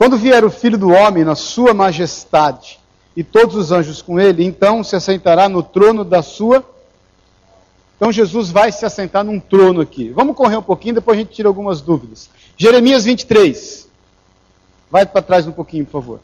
Quando 0.00 0.16
vier 0.16 0.42
o 0.46 0.50
filho 0.50 0.78
do 0.78 0.88
homem 0.88 1.24
na 1.24 1.34
sua 1.34 1.74
majestade 1.74 2.80
e 3.14 3.22
todos 3.22 3.54
os 3.54 3.70
anjos 3.70 4.00
com 4.00 4.18
ele, 4.18 4.42
então 4.42 4.82
se 4.82 4.96
assentará 4.96 5.46
no 5.46 5.62
trono 5.62 6.06
da 6.06 6.22
sua. 6.22 6.64
Então 7.98 8.10
Jesus 8.10 8.48
vai 8.48 8.72
se 8.72 8.86
assentar 8.86 9.22
num 9.22 9.38
trono 9.38 9.82
aqui. 9.82 10.08
Vamos 10.08 10.34
correr 10.34 10.56
um 10.56 10.62
pouquinho, 10.62 10.94
depois 10.94 11.18
a 11.18 11.20
gente 11.20 11.34
tira 11.34 11.48
algumas 11.48 11.82
dúvidas. 11.82 12.30
Jeremias 12.56 13.04
23. 13.04 13.88
Vai 14.90 15.04
para 15.04 15.20
trás 15.20 15.46
um 15.46 15.52
pouquinho, 15.52 15.84
por 15.84 16.00
favor. 16.00 16.20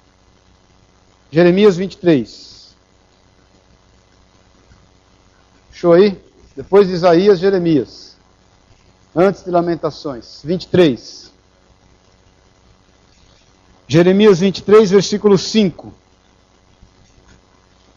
Jeremias 1.30 1.76
23. 1.76 2.74
Show 5.70 5.92
aí? 5.92 6.18
Depois 6.56 6.88
de 6.88 6.94
Isaías, 6.94 7.38
Jeremias. 7.38 8.16
Antes 9.14 9.44
de 9.44 9.50
Lamentações. 9.50 10.40
23. 10.42 11.35
Jeremias 13.88 14.40
23, 14.40 14.90
versículo 14.90 15.38
5. 15.38 15.92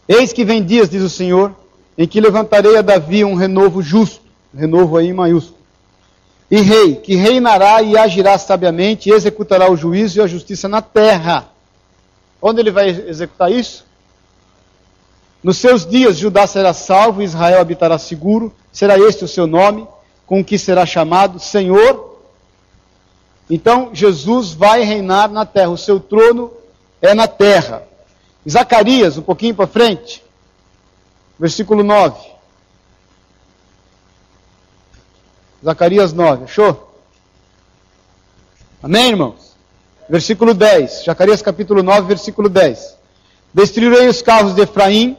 Eis 0.08 0.32
que 0.32 0.44
vem 0.44 0.62
dias, 0.62 0.88
diz 0.88 1.02
o 1.02 1.10
Senhor, 1.10 1.54
em 1.98 2.06
que 2.06 2.20
levantarei 2.20 2.76
a 2.76 2.82
Davi 2.82 3.24
um 3.24 3.34
renovo 3.34 3.82
justo, 3.82 4.22
renovo 4.54 4.96
aí 4.96 5.08
em 5.08 5.12
maiúsculo, 5.12 5.58
e 6.50 6.60
rei, 6.60 6.96
que 6.96 7.14
reinará 7.14 7.82
e 7.82 7.96
agirá 7.96 8.36
sabiamente, 8.38 9.08
e 9.08 9.12
executará 9.12 9.70
o 9.70 9.76
juízo 9.76 10.18
e 10.18 10.22
a 10.22 10.26
justiça 10.26 10.68
na 10.68 10.82
terra. 10.82 11.48
Onde 12.42 12.60
ele 12.60 12.70
vai 12.70 12.88
executar 12.88 13.52
isso? 13.52 13.84
Nos 15.42 15.58
seus 15.58 15.86
dias 15.86 16.18
Judá 16.18 16.46
será 16.46 16.72
salvo, 16.72 17.22
Israel 17.22 17.60
habitará 17.60 17.98
seguro, 17.98 18.52
será 18.72 18.98
este 18.98 19.24
o 19.24 19.28
seu 19.28 19.46
nome, 19.46 19.86
com 20.26 20.44
que 20.44 20.58
será 20.58 20.84
chamado 20.84 21.38
Senhor 21.38 22.09
então 23.50 23.90
Jesus 23.92 24.52
vai 24.52 24.82
reinar 24.82 25.28
na 25.28 25.44
terra, 25.44 25.70
o 25.70 25.76
seu 25.76 25.98
trono 25.98 26.52
é 27.02 27.12
na 27.14 27.26
terra. 27.26 27.82
Zacarias, 28.48 29.18
um 29.18 29.22
pouquinho 29.22 29.54
para 29.54 29.66
frente, 29.66 30.22
versículo 31.38 31.82
9. 31.82 32.30
Zacarias 35.64 36.12
9, 36.12 36.44
achou? 36.44 36.94
Amém, 38.82 39.10
irmãos? 39.10 39.54
Versículo 40.08 40.54
10, 40.54 41.04
Zacarias 41.04 41.42
capítulo 41.42 41.82
9, 41.82 42.08
versículo 42.08 42.48
10. 42.48 42.96
Destruirei 43.52 44.08
os 44.08 44.22
carros 44.22 44.54
de 44.54 44.62
Efraim 44.62 45.16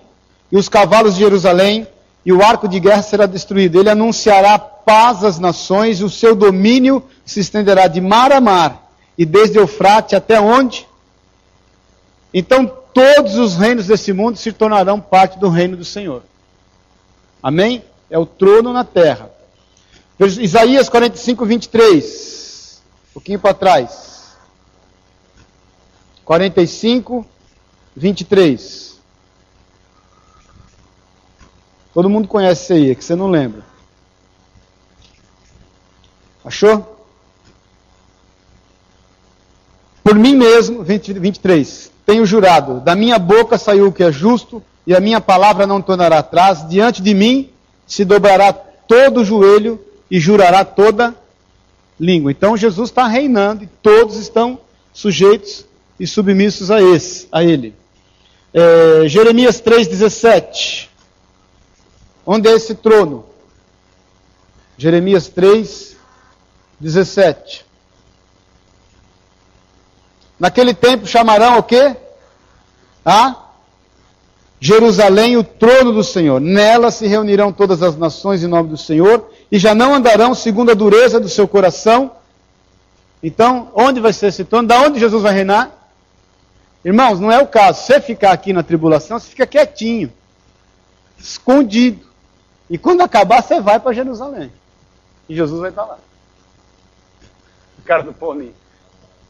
e 0.52 0.58
os 0.58 0.68
cavalos 0.68 1.14
de 1.16 1.20
Jerusalém, 1.20 1.88
e 2.26 2.32
o 2.32 2.44
arco 2.44 2.68
de 2.68 2.80
guerra 2.80 3.02
será 3.02 3.26
destruído. 3.26 3.80
Ele 3.80 3.90
anunciará 3.90 4.58
paz 4.60 5.24
às 5.24 5.40
nações, 5.40 6.00
e 6.00 6.04
o 6.04 6.10
seu 6.10 6.36
domínio 6.36 7.04
se 7.32 7.40
estenderá 7.40 7.88
de 7.88 8.02
mar 8.02 8.32
a 8.32 8.42
mar, 8.42 8.92
e 9.18 9.26
desde 9.26 9.58
Eufrate 9.58 10.16
até 10.16 10.40
onde? 10.40 10.88
Então 12.34 12.66
todos 12.94 13.36
os 13.36 13.56
reinos 13.56 13.88
desse 13.88 14.12
mundo 14.14 14.38
se 14.38 14.52
tornarão 14.52 15.00
parte 15.00 15.40
do 15.40 15.50
reino 15.50 15.78
do 15.78 15.86
Senhor. 15.86 16.24
Amém? 17.42 17.84
É 18.10 18.18
o 18.18 18.26
trono 18.26 18.74
na 18.74 18.84
terra. 18.84 19.32
Isaías 20.20 20.90
45, 20.90 21.46
23. 21.46 22.82
Um 23.10 23.14
pouquinho 23.14 23.40
para 23.40 23.54
trás. 23.54 24.36
45, 26.26 27.26
23. 27.96 29.00
Todo 31.94 32.10
mundo 32.10 32.28
conhece 32.28 32.64
isso 32.64 32.74
aí, 32.74 32.92
é 32.92 32.96
que 32.96 33.04
você 33.04 33.16
não 33.16 33.30
lembra. 33.30 33.64
Achou? 36.44 36.91
Por 40.12 40.20
mim 40.20 40.36
mesmo, 40.36 40.84
20, 40.84 41.14
23, 41.14 41.90
tenho 42.06 42.26
jurado, 42.26 42.82
da 42.82 42.98
minha 42.98 43.18
boca 43.18 43.58
saiu 43.58 43.88
o 43.88 43.94
que 43.94 44.04
é 44.04 44.12
justo, 44.12 44.62
e 44.86 44.94
a 44.94 45.00
minha 45.00 45.22
palavra 45.22 45.66
não 45.66 45.82
tornará 45.82 46.20
atrás, 46.20 46.68
diante 46.68 47.02
de 47.02 47.14
mim 47.14 47.50
se 47.88 48.04
dobrará 48.04 48.52
todo 48.52 49.22
o 49.22 49.24
joelho 49.24 49.80
e 50.12 50.20
jurará 50.20 50.66
toda 50.66 51.16
língua. 51.98 52.30
Então 52.30 52.58
Jesus 52.58 52.90
está 52.90 53.08
reinando 53.08 53.64
e 53.64 53.68
todos 53.82 54.18
estão 54.18 54.60
sujeitos 54.94 55.66
e 55.98 56.06
submissos 56.06 56.70
a, 56.70 56.82
esse, 56.82 57.30
a 57.32 57.42
ele. 57.42 57.74
É, 58.54 59.08
Jeremias 59.08 59.62
3,17. 59.62 60.90
Onde 62.26 62.50
é 62.50 62.52
esse 62.52 62.76
trono? 62.76 63.24
Jeremias 64.78 65.30
3, 65.30 65.96
17. 66.82 67.71
Naquele 70.42 70.74
tempo 70.74 71.06
chamarão 71.06 71.60
o 71.60 71.64
quê? 71.64 71.96
A 73.06 73.36
Jerusalém 74.60 75.38
o 75.38 75.44
trono 75.44 75.92
do 75.92 76.04
Senhor. 76.04 76.42
Nela 76.42 76.90
se 76.90 77.06
reunirão 77.06 77.54
todas 77.54 77.84
as 77.84 77.96
nações 77.96 78.44
em 78.44 78.48
nome 78.48 78.70
do 78.70 78.78
Senhor 78.78 79.30
e 79.52 79.60
já 79.60 79.76
não 79.76 79.94
andarão 79.94 80.34
segundo 80.34 80.72
a 80.72 80.74
dureza 80.74 81.20
do 81.20 81.30
seu 81.30 81.48
coração. 81.48 82.14
Então, 83.22 83.70
onde 83.76 84.00
vai 84.00 84.14
ser 84.14 84.30
esse 84.30 84.44
trono? 84.44 84.68
Da 84.68 84.82
onde 84.82 85.00
Jesus 85.00 85.22
vai 85.22 85.32
reinar? 85.32 85.70
Irmãos, 86.84 87.20
não 87.20 87.32
é 87.32 87.40
o 87.40 87.46
caso. 87.46 87.84
Você 87.84 88.02
ficar 88.02 88.32
aqui 88.32 88.52
na 88.52 88.64
tribulação, 88.64 89.20
você 89.20 89.30
fica 89.30 89.46
quietinho, 89.46 90.12
escondido. 91.20 92.04
E 92.68 92.80
quando 92.80 93.02
acabar, 93.02 93.44
você 93.44 93.62
vai 93.62 93.80
para 93.80 93.94
Jerusalém. 93.94 94.52
E 95.30 95.36
Jesus 95.36 95.62
vai 95.62 95.70
estar 95.70 95.86
lá. 95.86 96.00
O 97.78 97.84
cara 97.84 98.02
do 98.02 98.12
Paulinho. 98.12 98.60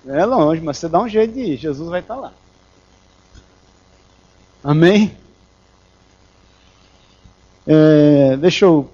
É 0.07 0.25
longe, 0.25 0.61
mas 0.61 0.77
você 0.77 0.89
dá 0.89 0.99
um 0.99 1.07
jeito 1.07 1.33
de 1.33 1.41
ir, 1.41 1.57
Jesus 1.57 1.89
vai 1.89 1.99
estar 1.99 2.15
lá. 2.15 2.33
Amém? 4.63 5.15
É, 7.67 8.35
deixa 8.37 8.65
eu. 8.65 8.89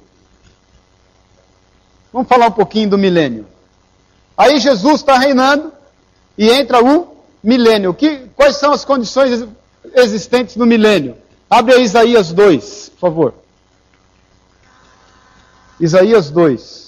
Vamos 2.12 2.28
falar 2.28 2.48
um 2.48 2.52
pouquinho 2.52 2.90
do 2.90 2.98
milênio. 2.98 3.48
Aí 4.38 4.60
Jesus 4.60 4.96
está 4.96 5.18
reinando 5.18 5.72
e 6.38 6.50
entra 6.50 6.84
o 6.84 7.18
milênio. 7.42 7.94
Que, 7.94 8.28
quais 8.36 8.58
são 8.58 8.72
as 8.72 8.84
condições 8.84 9.48
existentes 9.94 10.56
no 10.58 10.66
milênio? 10.66 11.18
Abre 11.50 11.74
aí 11.74 11.84
Isaías 11.84 12.34
2, 12.34 12.90
por 12.90 13.00
favor. 13.00 13.34
Isaías 15.80 16.30
2 16.30 16.87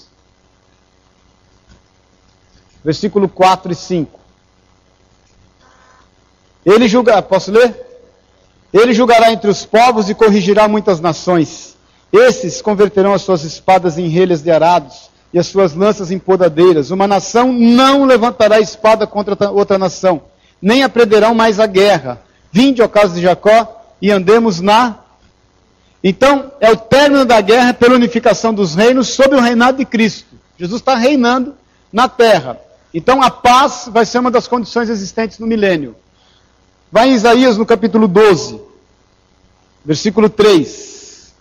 versículo 2.84 3.28
4 3.28 3.72
e 3.72 3.74
5. 3.74 4.20
Ele 6.64 6.88
julgará, 6.88 7.22
posso 7.22 7.50
ler? 7.50 7.74
Ele 8.72 8.92
julgará 8.92 9.32
entre 9.32 9.50
os 9.50 9.64
povos 9.64 10.08
e 10.08 10.14
corrigirá 10.14 10.68
muitas 10.68 11.00
nações. 11.00 11.76
Esses 12.12 12.60
converterão 12.60 13.12
as 13.12 13.22
suas 13.22 13.44
espadas 13.44 13.98
em 13.98 14.08
relhas 14.08 14.42
de 14.42 14.50
arados 14.50 15.10
e 15.32 15.38
as 15.38 15.46
suas 15.46 15.74
lanças 15.74 16.10
em 16.10 16.18
podadeiras. 16.18 16.90
Uma 16.90 17.06
nação 17.06 17.52
não 17.52 18.04
levantará 18.04 18.60
espada 18.60 19.06
contra 19.06 19.50
outra 19.50 19.78
nação, 19.78 20.22
nem 20.60 20.82
aprenderão 20.82 21.34
mais 21.34 21.58
a 21.58 21.66
guerra. 21.66 22.20
Vinde, 22.52 22.82
ao 22.82 22.88
caso 22.88 23.14
de 23.14 23.22
Jacó, 23.22 23.80
e 24.02 24.10
andemos 24.10 24.60
na. 24.60 24.98
Então, 26.02 26.50
é 26.60 26.70
o 26.70 26.76
término 26.76 27.24
da 27.24 27.40
guerra 27.40 27.74
pela 27.74 27.94
unificação 27.94 28.52
dos 28.52 28.74
reinos 28.74 29.08
sob 29.08 29.36
o 29.36 29.40
reinado 29.40 29.78
de 29.78 29.84
Cristo. 29.84 30.34
Jesus 30.58 30.80
está 30.80 30.96
reinando 30.96 31.54
na 31.92 32.08
terra. 32.08 32.58
Então 32.92 33.22
a 33.22 33.30
paz 33.30 33.88
vai 33.90 34.04
ser 34.04 34.18
uma 34.18 34.30
das 34.30 34.48
condições 34.48 34.88
existentes 34.88 35.38
no 35.38 35.46
milênio. 35.46 35.94
Vai 36.90 37.08
em 37.08 37.14
Isaías 37.14 37.56
no 37.56 37.64
capítulo 37.64 38.08
12, 38.08 38.60
versículo 39.84 40.28
3. 40.28 41.32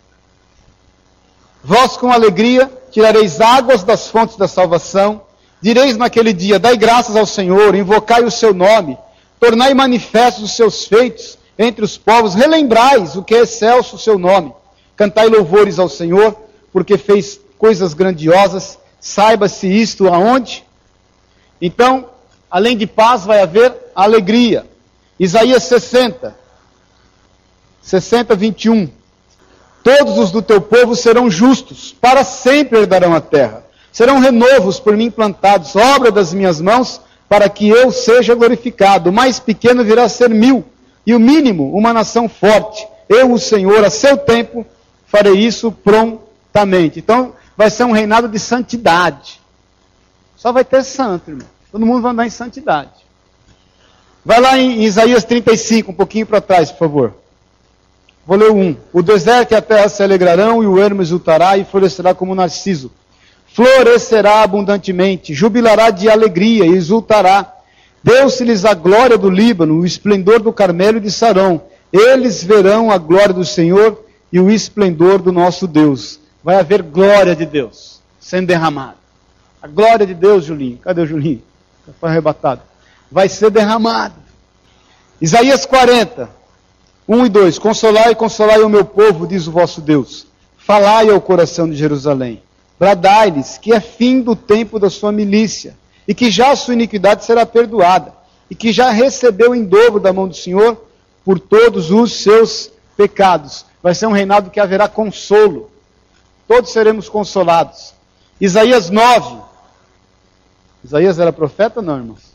Vós 1.63 1.97
com 1.97 2.11
alegria 2.11 2.71
tirareis 2.91 3.41
águas 3.41 3.83
das 3.83 4.07
fontes 4.07 4.37
da 4.37 4.47
salvação, 4.47 5.23
direis 5.59 5.97
naquele 5.97 6.33
dia: 6.33 6.59
Dai 6.59 6.77
graças 6.77 7.15
ao 7.15 7.25
Senhor, 7.25 7.73
invocai 7.73 8.23
o 8.23 8.31
seu 8.31 8.53
nome, 8.53 8.97
tornai 9.39 9.73
manifestos 9.73 10.43
os 10.43 10.55
seus 10.55 10.85
feitos 10.85 11.37
entre 11.57 11.83
os 11.83 11.97
povos, 11.97 12.35
relembrais 12.35 13.15
o 13.15 13.23
que 13.23 13.35
é 13.35 13.41
excelso 13.41 13.95
o 13.95 13.99
seu 13.99 14.17
nome, 14.17 14.53
cantai 14.95 15.27
louvores 15.27 15.79
ao 15.79 15.89
Senhor, 15.89 16.35
porque 16.71 16.97
fez 16.97 17.39
coisas 17.57 17.93
grandiosas, 17.93 18.77
saiba-se 18.99 19.67
isto 19.67 20.07
aonde? 20.07 20.63
Então, 21.61 22.09
além 22.49 22.77
de 22.77 22.87
paz, 22.87 23.25
vai 23.25 23.41
haver 23.41 23.73
alegria. 23.95 24.65
Isaías 25.19 25.63
60, 25.63 26.35
60, 27.81 28.35
21. 28.35 28.89
Todos 29.83 30.17
os 30.17 30.31
do 30.31 30.41
teu 30.41 30.61
povo 30.61 30.95
serão 30.95 31.29
justos, 31.29 31.95
para 31.99 32.23
sempre 32.23 32.79
herdarão 32.79 33.13
a 33.13 33.21
terra. 33.21 33.63
Serão 33.91 34.19
renovos 34.19 34.79
por 34.79 34.95
mim 34.95 35.09
plantados, 35.09 35.75
obra 35.75 36.11
das 36.11 36.33
minhas 36.33 36.61
mãos, 36.61 37.01
para 37.27 37.49
que 37.49 37.67
eu 37.67 37.91
seja 37.91 38.35
glorificado. 38.35 39.09
O 39.09 39.13
mais 39.13 39.39
pequeno 39.39 39.83
virá 39.83 40.03
a 40.03 40.09
ser 40.09 40.29
mil, 40.29 40.65
e 41.05 41.13
o 41.13 41.19
mínimo, 41.19 41.75
uma 41.75 41.93
nação 41.93 42.29
forte. 42.29 42.87
Eu, 43.07 43.33
o 43.33 43.39
Senhor, 43.39 43.83
a 43.83 43.89
seu 43.89 44.17
tempo, 44.17 44.65
farei 45.07 45.33
isso 45.33 45.71
prontamente. 45.71 46.99
Então, 46.99 47.33
vai 47.57 47.69
ser 47.69 47.83
um 47.83 47.91
reinado 47.91 48.27
de 48.27 48.39
santidade. 48.39 49.41
Só 50.39 50.53
vai 50.53 50.63
ter 50.63 50.85
santo, 50.85 51.31
irmão. 51.31 51.47
Todo 51.69 51.85
mundo 51.85 52.01
vai 52.01 52.13
andar 52.13 52.25
em 52.25 52.29
santidade. 52.29 52.91
Vai 54.23 54.39
lá 54.39 54.57
em 54.57 54.83
Isaías 54.83 55.25
35, 55.25 55.91
um 55.91 55.93
pouquinho 55.93 56.25
para 56.25 56.39
trás, 56.39 56.71
por 56.71 56.79
favor. 56.79 57.13
Vou 58.25 58.37
ler 58.37 58.49
1. 58.49 58.75
O 58.93 59.01
deserto 59.01 59.51
e 59.51 59.55
a 59.55 59.61
terra 59.61 59.89
se 59.89 60.01
alegrarão, 60.01 60.63
e 60.63 60.65
o 60.65 60.79
ermo 60.79 61.01
exultará 61.01 61.57
e 61.57 61.65
florescerá 61.65 62.13
como 62.13 62.33
narciso. 62.33 62.89
Florescerá 63.53 64.41
abundantemente, 64.41 65.33
jubilará 65.33 65.89
de 65.89 66.09
alegria 66.09 66.65
e 66.65 66.71
exultará. 66.71 67.55
Deu-se-lhes 68.01 68.63
a 68.63 68.73
glória 68.73 69.17
do 69.17 69.29
Líbano, 69.29 69.81
o 69.81 69.85
esplendor 69.85 70.41
do 70.41 70.53
Carmelo 70.53 70.99
e 70.99 71.01
de 71.01 71.11
Sarão. 71.11 71.63
Eles 71.91 72.41
verão 72.41 72.89
a 72.91 72.97
glória 72.97 73.33
do 73.33 73.43
Senhor 73.43 74.05
e 74.31 74.39
o 74.39 74.49
esplendor 74.49 75.21
do 75.21 75.33
nosso 75.33 75.67
Deus. 75.67 76.17
Vai 76.41 76.55
haver 76.55 76.81
glória 76.81 77.35
de 77.35 77.45
Deus 77.45 77.99
sendo 78.21 78.47
derramada. 78.47 78.99
A 79.61 79.67
glória 79.67 80.05
de 80.05 80.13
Deus, 80.13 80.45
Julinho. 80.45 80.77
Cadê 80.77 81.01
o 81.01 81.05
Julinho? 81.05 81.41
Foi 81.99 82.09
arrebatado. 82.09 82.61
Vai 83.11 83.27
ser 83.27 83.49
derramado. 83.49 84.15
Isaías 85.19 85.65
40, 85.65 86.29
1 87.07 87.25
e 87.25 87.29
2. 87.29 87.59
Consolai, 87.59 88.15
consolai 88.15 88.61
o 88.61 88.69
meu 88.69 88.85
povo, 88.85 89.27
diz 89.27 89.47
o 89.47 89.51
vosso 89.51 89.81
Deus. 89.81 90.27
Falai 90.57 91.09
ao 91.09 91.19
coração 91.19 91.69
de 91.69 91.75
Jerusalém. 91.75 92.41
Bradai-lhes 92.79 93.57
que 93.57 93.73
é 93.73 93.81
fim 93.81 94.21
do 94.21 94.35
tempo 94.35 94.79
da 94.79 94.89
sua 94.89 95.11
milícia, 95.11 95.75
e 96.07 96.13
que 96.13 96.31
já 96.31 96.51
a 96.51 96.55
sua 96.55 96.73
iniquidade 96.73 97.25
será 97.25 97.45
perdoada, 97.45 98.13
e 98.49 98.55
que 98.55 98.71
já 98.71 98.89
recebeu 98.89 99.53
em 99.53 99.65
dobro 99.65 99.99
da 99.99 100.13
mão 100.13 100.27
do 100.27 100.35
Senhor 100.35 100.85
por 101.25 101.37
todos 101.39 101.91
os 101.91 102.23
seus 102.23 102.71
pecados. 102.95 103.65
Vai 103.83 103.93
ser 103.93 104.07
um 104.07 104.11
reinado 104.13 104.49
que 104.49 104.59
haverá 104.59 104.87
consolo. 104.87 105.69
Todos 106.47 106.71
seremos 106.71 107.09
consolados. 107.09 107.93
Isaías 108.39 108.89
9, 108.89 109.48
Isaías 110.83 111.19
era 111.19 111.33
profeta, 111.33 111.81
não, 111.81 111.97
irmãos? 111.97 112.33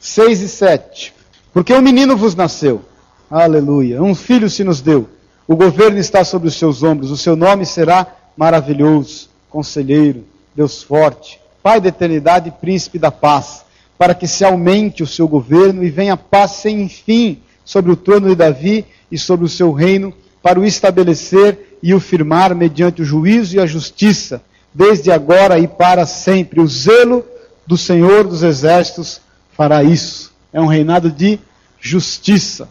6 0.00 0.40
e 0.40 0.48
7. 0.48 1.14
Porque 1.52 1.72
um 1.74 1.82
menino 1.82 2.16
vos 2.16 2.34
nasceu. 2.34 2.82
Aleluia. 3.30 4.02
Um 4.02 4.14
filho 4.14 4.48
se 4.48 4.64
nos 4.64 4.80
deu. 4.80 5.08
O 5.46 5.56
governo 5.56 5.98
está 5.98 6.24
sobre 6.24 6.48
os 6.48 6.56
seus 6.56 6.82
ombros. 6.82 7.10
O 7.10 7.16
seu 7.16 7.36
nome 7.36 7.66
será 7.66 8.06
maravilhoso, 8.36 9.28
conselheiro, 9.50 10.24
Deus 10.54 10.82
forte, 10.82 11.40
Pai 11.62 11.80
da 11.80 11.88
eternidade 11.88 12.50
e 12.50 12.52
príncipe 12.52 12.98
da 12.98 13.10
paz, 13.10 13.64
para 13.96 14.14
que 14.14 14.28
se 14.28 14.44
aumente 14.44 15.02
o 15.02 15.06
seu 15.06 15.26
governo 15.26 15.82
e 15.82 15.88
venha 15.88 16.14
paz 16.14 16.50
sem 16.50 16.86
fim 16.90 17.40
sobre 17.64 17.90
o 17.90 17.96
trono 17.96 18.28
de 18.28 18.34
Davi 18.34 18.84
e 19.10 19.16
sobre 19.16 19.46
o 19.46 19.48
seu 19.48 19.72
reino, 19.72 20.12
para 20.42 20.60
o 20.60 20.64
estabelecer 20.66 21.78
e 21.82 21.94
o 21.94 22.00
firmar 22.00 22.54
mediante 22.54 23.00
o 23.00 23.04
juízo 23.04 23.56
e 23.56 23.60
a 23.60 23.64
justiça, 23.64 24.42
desde 24.74 25.10
agora 25.10 25.58
e 25.58 25.66
para 25.66 26.04
sempre. 26.04 26.60
O 26.60 26.68
zelo 26.68 27.24
do 27.66 27.76
Senhor 27.76 28.24
dos 28.26 28.42
Exércitos 28.42 29.20
fará 29.52 29.82
isso. 29.82 30.32
É 30.52 30.60
um 30.60 30.66
reinado 30.66 31.10
de 31.10 31.38
justiça. 31.80 32.68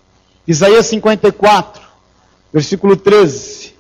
Isaías 0.48 0.86
54, 0.88 1.82
versículo 2.52 2.96
13. 2.96 3.74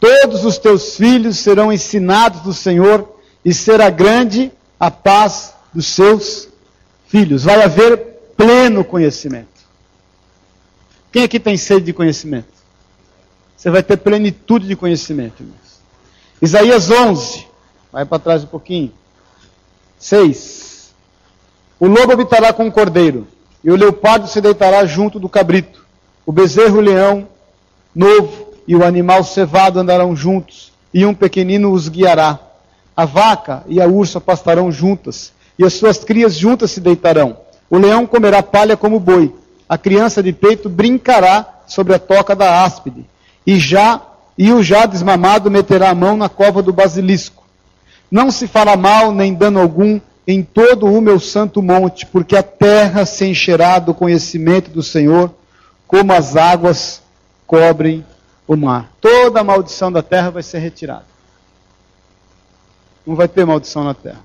Todos 0.00 0.44
os 0.44 0.58
teus 0.58 0.96
filhos 0.96 1.38
serão 1.38 1.72
ensinados 1.72 2.40
do 2.40 2.52
Senhor, 2.52 3.16
e 3.44 3.54
será 3.54 3.88
grande 3.90 4.50
a 4.78 4.90
paz 4.90 5.54
dos 5.72 5.86
seus 5.86 6.48
filhos. 7.06 7.44
Vai 7.44 7.62
haver 7.62 7.96
pleno 8.36 8.84
conhecimento. 8.84 9.46
Quem 11.12 11.22
aqui 11.22 11.38
tem 11.38 11.56
sede 11.56 11.86
de 11.86 11.92
conhecimento? 11.92 12.48
Você 13.56 13.70
vai 13.70 13.84
ter 13.84 13.96
plenitude 13.98 14.66
de 14.66 14.74
conhecimento, 14.74 15.44
irmãos. 15.44 15.80
Isaías 16.42 16.90
11, 16.90 17.46
vai 17.92 18.04
para 18.04 18.18
trás 18.18 18.42
um 18.42 18.48
pouquinho. 18.48 18.92
6. 19.98 20.94
O 21.78 21.86
lobo 21.86 22.12
habitará 22.12 22.52
com 22.52 22.66
o 22.66 22.72
cordeiro, 22.72 23.26
e 23.62 23.70
o 23.70 23.76
leopardo 23.76 24.28
se 24.28 24.40
deitará 24.40 24.84
junto 24.86 25.18
do 25.18 25.28
cabrito. 25.28 25.84
O 26.24 26.32
bezerro 26.32 26.78
o 26.78 26.80
leão 26.80 27.28
novo 27.94 28.52
e 28.66 28.74
o 28.74 28.84
animal 28.84 29.24
cevado 29.24 29.78
andarão 29.78 30.14
juntos, 30.14 30.72
e 30.92 31.04
um 31.06 31.14
pequenino 31.14 31.72
os 31.72 31.88
guiará. 31.88 32.38
A 32.96 33.04
vaca 33.04 33.62
e 33.66 33.80
a 33.80 33.86
ursa 33.86 34.20
pastarão 34.20 34.70
juntas, 34.72 35.32
e 35.58 35.64
as 35.64 35.74
suas 35.74 36.02
crias 36.02 36.34
juntas 36.34 36.70
se 36.70 36.80
deitarão. 36.80 37.38
O 37.68 37.78
leão 37.78 38.06
comerá 38.06 38.42
palha 38.42 38.76
como 38.76 39.00
boi, 39.00 39.34
a 39.68 39.76
criança 39.76 40.22
de 40.22 40.32
peito 40.32 40.68
brincará 40.68 41.62
sobre 41.66 41.94
a 41.94 41.98
toca 41.98 42.34
da 42.36 42.64
áspide, 42.64 43.04
e 43.46 43.58
já 43.58 44.00
e 44.38 44.52
o 44.52 44.62
já 44.62 44.84
desmamado 44.84 45.50
meterá 45.50 45.90
a 45.90 45.94
mão 45.94 46.16
na 46.16 46.28
cova 46.28 46.62
do 46.62 46.72
basilisco. 46.72 47.45
Não 48.10 48.30
se 48.30 48.46
fará 48.46 48.76
mal 48.76 49.12
nem 49.12 49.34
dano 49.34 49.60
algum 49.60 50.00
em 50.26 50.42
todo 50.42 50.86
o 50.86 51.00
meu 51.00 51.20
santo 51.20 51.62
monte, 51.62 52.04
porque 52.06 52.36
a 52.36 52.42
terra 52.42 53.06
se 53.06 53.26
encherá 53.26 53.78
do 53.78 53.94
conhecimento 53.94 54.70
do 54.70 54.82
Senhor, 54.82 55.32
como 55.86 56.12
as 56.12 56.36
águas 56.36 57.02
cobrem 57.46 58.04
o 58.46 58.56
mar. 58.56 58.90
Toda 59.00 59.40
a 59.40 59.44
maldição 59.44 59.90
da 59.90 60.02
terra 60.02 60.30
vai 60.30 60.42
ser 60.42 60.58
retirada. 60.58 61.06
Não 63.06 63.14
vai 63.14 63.28
ter 63.28 63.44
maldição 63.44 63.84
na 63.84 63.94
terra. 63.94 64.20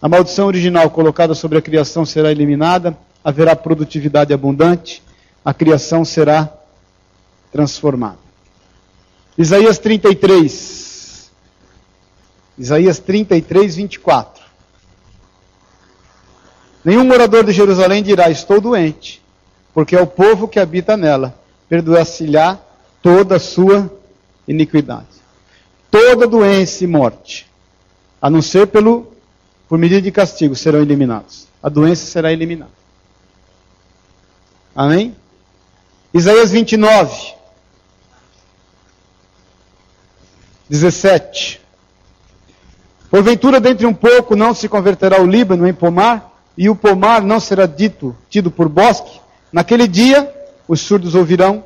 A 0.00 0.08
maldição 0.08 0.46
original 0.46 0.90
colocada 0.90 1.34
sobre 1.34 1.56
a 1.56 1.62
criação 1.62 2.04
será 2.04 2.30
eliminada, 2.30 2.96
haverá 3.24 3.56
produtividade 3.56 4.32
abundante, 4.34 5.02
a 5.42 5.54
criação 5.54 6.04
será 6.04 6.52
transformada. 7.50 8.18
Isaías 9.38 9.78
33. 9.78 10.85
Isaías 12.58 12.98
33, 12.98 13.76
24. 13.76 14.44
Nenhum 16.84 17.04
morador 17.04 17.44
de 17.44 17.52
Jerusalém 17.52 18.02
dirá: 18.02 18.30
Estou 18.30 18.60
doente, 18.60 19.22
porque 19.74 19.94
é 19.94 20.00
o 20.00 20.06
povo 20.06 20.48
que 20.48 20.58
habita 20.58 20.96
nela. 20.96 21.38
Perdoar-se-lhe 21.68 22.38
toda 23.02 23.36
a 23.36 23.40
sua 23.40 23.90
iniquidade. 24.46 25.06
Toda 25.90 26.26
doença 26.26 26.84
e 26.84 26.86
morte, 26.86 27.50
a 28.20 28.30
não 28.30 28.40
ser 28.40 28.68
pelo, 28.68 29.12
por 29.68 29.78
medida 29.78 30.00
de 30.00 30.12
castigo, 30.12 30.54
serão 30.54 30.80
eliminados. 30.80 31.46
A 31.62 31.68
doença 31.68 32.06
será 32.06 32.32
eliminada. 32.32 32.70
Amém? 34.74 35.16
Isaías 36.12 36.50
29, 36.50 37.34
17. 40.68 41.65
Porventura, 43.10 43.60
dentre 43.60 43.86
um 43.86 43.94
pouco, 43.94 44.34
não 44.34 44.52
se 44.52 44.68
converterá 44.68 45.20
o 45.20 45.26
Líbano 45.26 45.66
em 45.66 45.72
pomar, 45.72 46.32
e 46.58 46.68
o 46.68 46.74
pomar 46.74 47.22
não 47.22 47.38
será 47.38 47.66
dito, 47.66 48.16
tido 48.28 48.50
por 48.50 48.68
bosque? 48.68 49.20
Naquele 49.52 49.86
dia, 49.86 50.32
os 50.66 50.80
surdos 50.80 51.14
ouvirão 51.14 51.64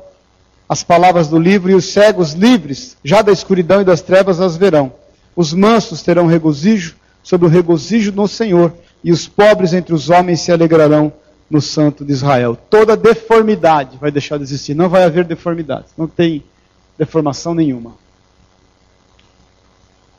as 0.69 0.83
palavras 0.83 1.27
do 1.27 1.39
livro, 1.39 1.71
e 1.71 1.75
os 1.75 1.91
cegos 1.91 2.33
livres, 2.33 2.95
já 3.03 3.21
da 3.21 3.31
escuridão 3.31 3.81
e 3.81 3.85
das 3.85 4.01
trevas, 4.01 4.39
as 4.39 4.55
verão. 4.55 4.93
Os 5.35 5.53
mansos 5.53 6.01
terão 6.01 6.27
regozijo 6.27 6.95
sobre 7.23 7.47
o 7.47 7.49
regozijo 7.49 8.11
no 8.11 8.27
Senhor, 8.27 8.73
e 9.03 9.11
os 9.11 9.27
pobres 9.27 9.73
entre 9.73 9.93
os 9.93 10.09
homens 10.09 10.41
se 10.41 10.51
alegrarão 10.51 11.11
no 11.49 11.61
Santo 11.61 12.05
de 12.05 12.13
Israel. 12.13 12.57
Toda 12.69 12.95
deformidade 12.95 13.97
vai 13.99 14.11
deixar 14.11 14.37
de 14.37 14.43
existir, 14.43 14.73
não 14.73 14.87
vai 14.87 15.03
haver 15.03 15.25
deformidade, 15.25 15.85
não 15.97 16.07
tem 16.07 16.43
deformação 16.97 17.53
nenhuma. 17.53 17.93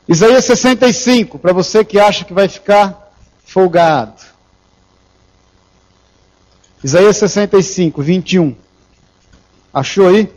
Isaías 0.07 0.43
65, 0.43 1.39
para 1.39 1.53
você 1.53 1.85
que 1.85 1.97
acha 1.97 2.25
que 2.25 2.33
vai 2.33 2.49
ficar 2.49 3.13
folgado. 3.45 4.21
Isaías 6.83 7.15
65, 7.15 8.01
21. 8.01 8.53
Achou 9.73 10.09
aí? 10.09 10.29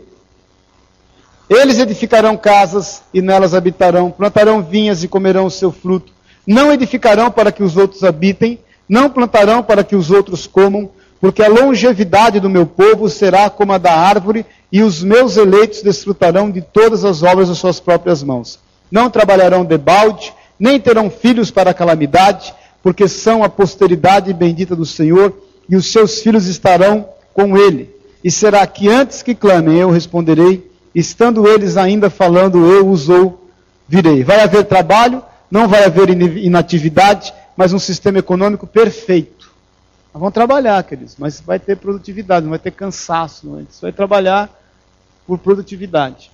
Eles 1.50 1.78
edificarão 1.80 2.36
casas 2.36 3.02
e 3.12 3.20
nelas 3.20 3.54
habitarão, 3.54 4.10
plantarão 4.10 4.62
vinhas 4.62 5.02
e 5.02 5.08
comerão 5.08 5.46
o 5.46 5.50
seu 5.50 5.72
fruto. 5.72 6.12
Não 6.46 6.72
edificarão 6.72 7.30
para 7.30 7.50
que 7.50 7.62
os 7.62 7.76
outros 7.76 8.04
habitem, 8.04 8.60
não 8.88 9.10
plantarão 9.10 9.64
para 9.64 9.82
que 9.82 9.96
os 9.96 10.12
outros 10.12 10.46
comam, 10.46 10.88
porque 11.20 11.42
a 11.42 11.48
longevidade 11.48 12.38
do 12.38 12.48
meu 12.48 12.66
povo 12.66 13.08
será 13.08 13.50
como 13.50 13.72
a 13.72 13.78
da 13.78 13.92
árvore, 13.92 14.46
e 14.70 14.82
os 14.82 15.02
meus 15.02 15.36
eleitos 15.36 15.82
desfrutarão 15.82 16.50
de 16.50 16.60
todas 16.60 17.04
as 17.04 17.24
obras 17.24 17.48
das 17.48 17.58
suas 17.58 17.80
próprias 17.80 18.22
mãos. 18.22 18.60
Não 18.96 19.10
trabalharão 19.10 19.62
debalde, 19.62 20.32
nem 20.58 20.80
terão 20.80 21.10
filhos 21.10 21.50
para 21.50 21.72
a 21.72 21.74
calamidade, 21.74 22.54
porque 22.82 23.06
são 23.06 23.44
a 23.44 23.48
posteridade 23.50 24.32
bendita 24.32 24.74
do 24.74 24.86
Senhor, 24.86 25.34
e 25.68 25.76
os 25.76 25.92
seus 25.92 26.22
filhos 26.22 26.46
estarão 26.46 27.06
com 27.34 27.58
ele. 27.58 27.94
E 28.24 28.30
será 28.30 28.66
que 28.66 28.88
antes 28.88 29.22
que 29.22 29.34
clamem, 29.34 29.76
eu 29.76 29.90
responderei, 29.90 30.70
estando 30.94 31.46
eles 31.46 31.76
ainda 31.76 32.08
falando, 32.08 32.72
eu 32.72 32.88
os 32.88 33.10
ouvirei. 33.10 34.24
Vai 34.24 34.40
haver 34.40 34.64
trabalho, 34.64 35.22
não 35.50 35.68
vai 35.68 35.84
haver 35.84 36.08
inatividade, 36.08 37.34
mas 37.54 37.74
um 37.74 37.78
sistema 37.78 38.20
econômico 38.20 38.66
perfeito. 38.66 39.52
Vamos 40.10 40.32
trabalhar, 40.32 40.82
queridos, 40.84 41.16
mas 41.18 41.38
vai 41.38 41.58
ter 41.58 41.76
produtividade, 41.76 42.44
não 42.44 42.50
vai 42.50 42.58
ter 42.58 42.70
cansaço, 42.70 43.46
não. 43.46 43.56
a 43.56 43.58
gente 43.58 43.78
vai 43.78 43.92
trabalhar 43.92 44.48
por 45.26 45.38
produtividade. 45.38 46.30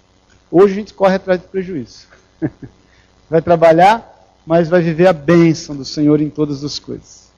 Hoje 0.48 0.74
a 0.74 0.76
gente 0.76 0.94
corre 0.94 1.16
atrás 1.16 1.40
de 1.40 1.48
prejuízo. 1.48 2.11
vai 3.28 3.40
trabalhar, 3.40 4.38
mas 4.46 4.68
vai 4.68 4.82
viver 4.82 5.06
a 5.06 5.12
bênção 5.12 5.76
do 5.76 5.84
Senhor 5.84 6.20
em 6.20 6.30
todas 6.30 6.64
as 6.64 6.78
coisas. 6.78 7.30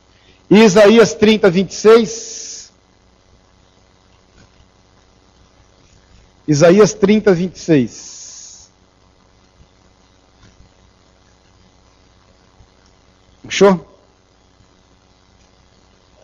Isaías 0.51 1.15
30, 1.15 1.51
26. 1.51 2.73
Isaías 6.47 6.93
30, 6.93 7.33
26. 7.33 8.71
Achou? 13.47 13.95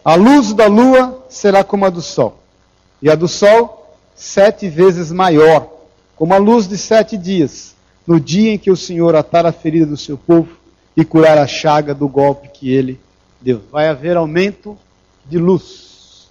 A 0.04 0.14
luz 0.14 0.52
da 0.52 0.66
lua 0.66 1.26
será 1.28 1.62
como 1.62 1.84
a 1.84 1.90
do 1.90 2.00
sol, 2.00 2.42
e 3.00 3.10
a 3.10 3.14
do 3.14 3.28
sol 3.28 3.96
sete 4.16 4.68
vezes 4.68 5.12
maior, 5.12 5.70
como 6.16 6.34
a 6.34 6.38
luz 6.38 6.66
de 6.66 6.76
sete 6.76 7.16
dias, 7.16 7.74
no 8.10 8.18
dia 8.18 8.54
em 8.54 8.58
que 8.58 8.72
o 8.72 8.76
Senhor 8.76 9.14
atar 9.14 9.46
a 9.46 9.52
ferida 9.52 9.86
do 9.86 9.96
seu 9.96 10.18
povo 10.18 10.58
e 10.96 11.04
curar 11.04 11.38
a 11.38 11.46
chaga 11.46 11.94
do 11.94 12.08
golpe 12.08 12.48
que 12.48 12.68
ele 12.68 13.00
deu. 13.40 13.62
Vai 13.70 13.86
haver 13.86 14.16
aumento 14.16 14.76
de 15.26 15.38
luz. 15.38 16.28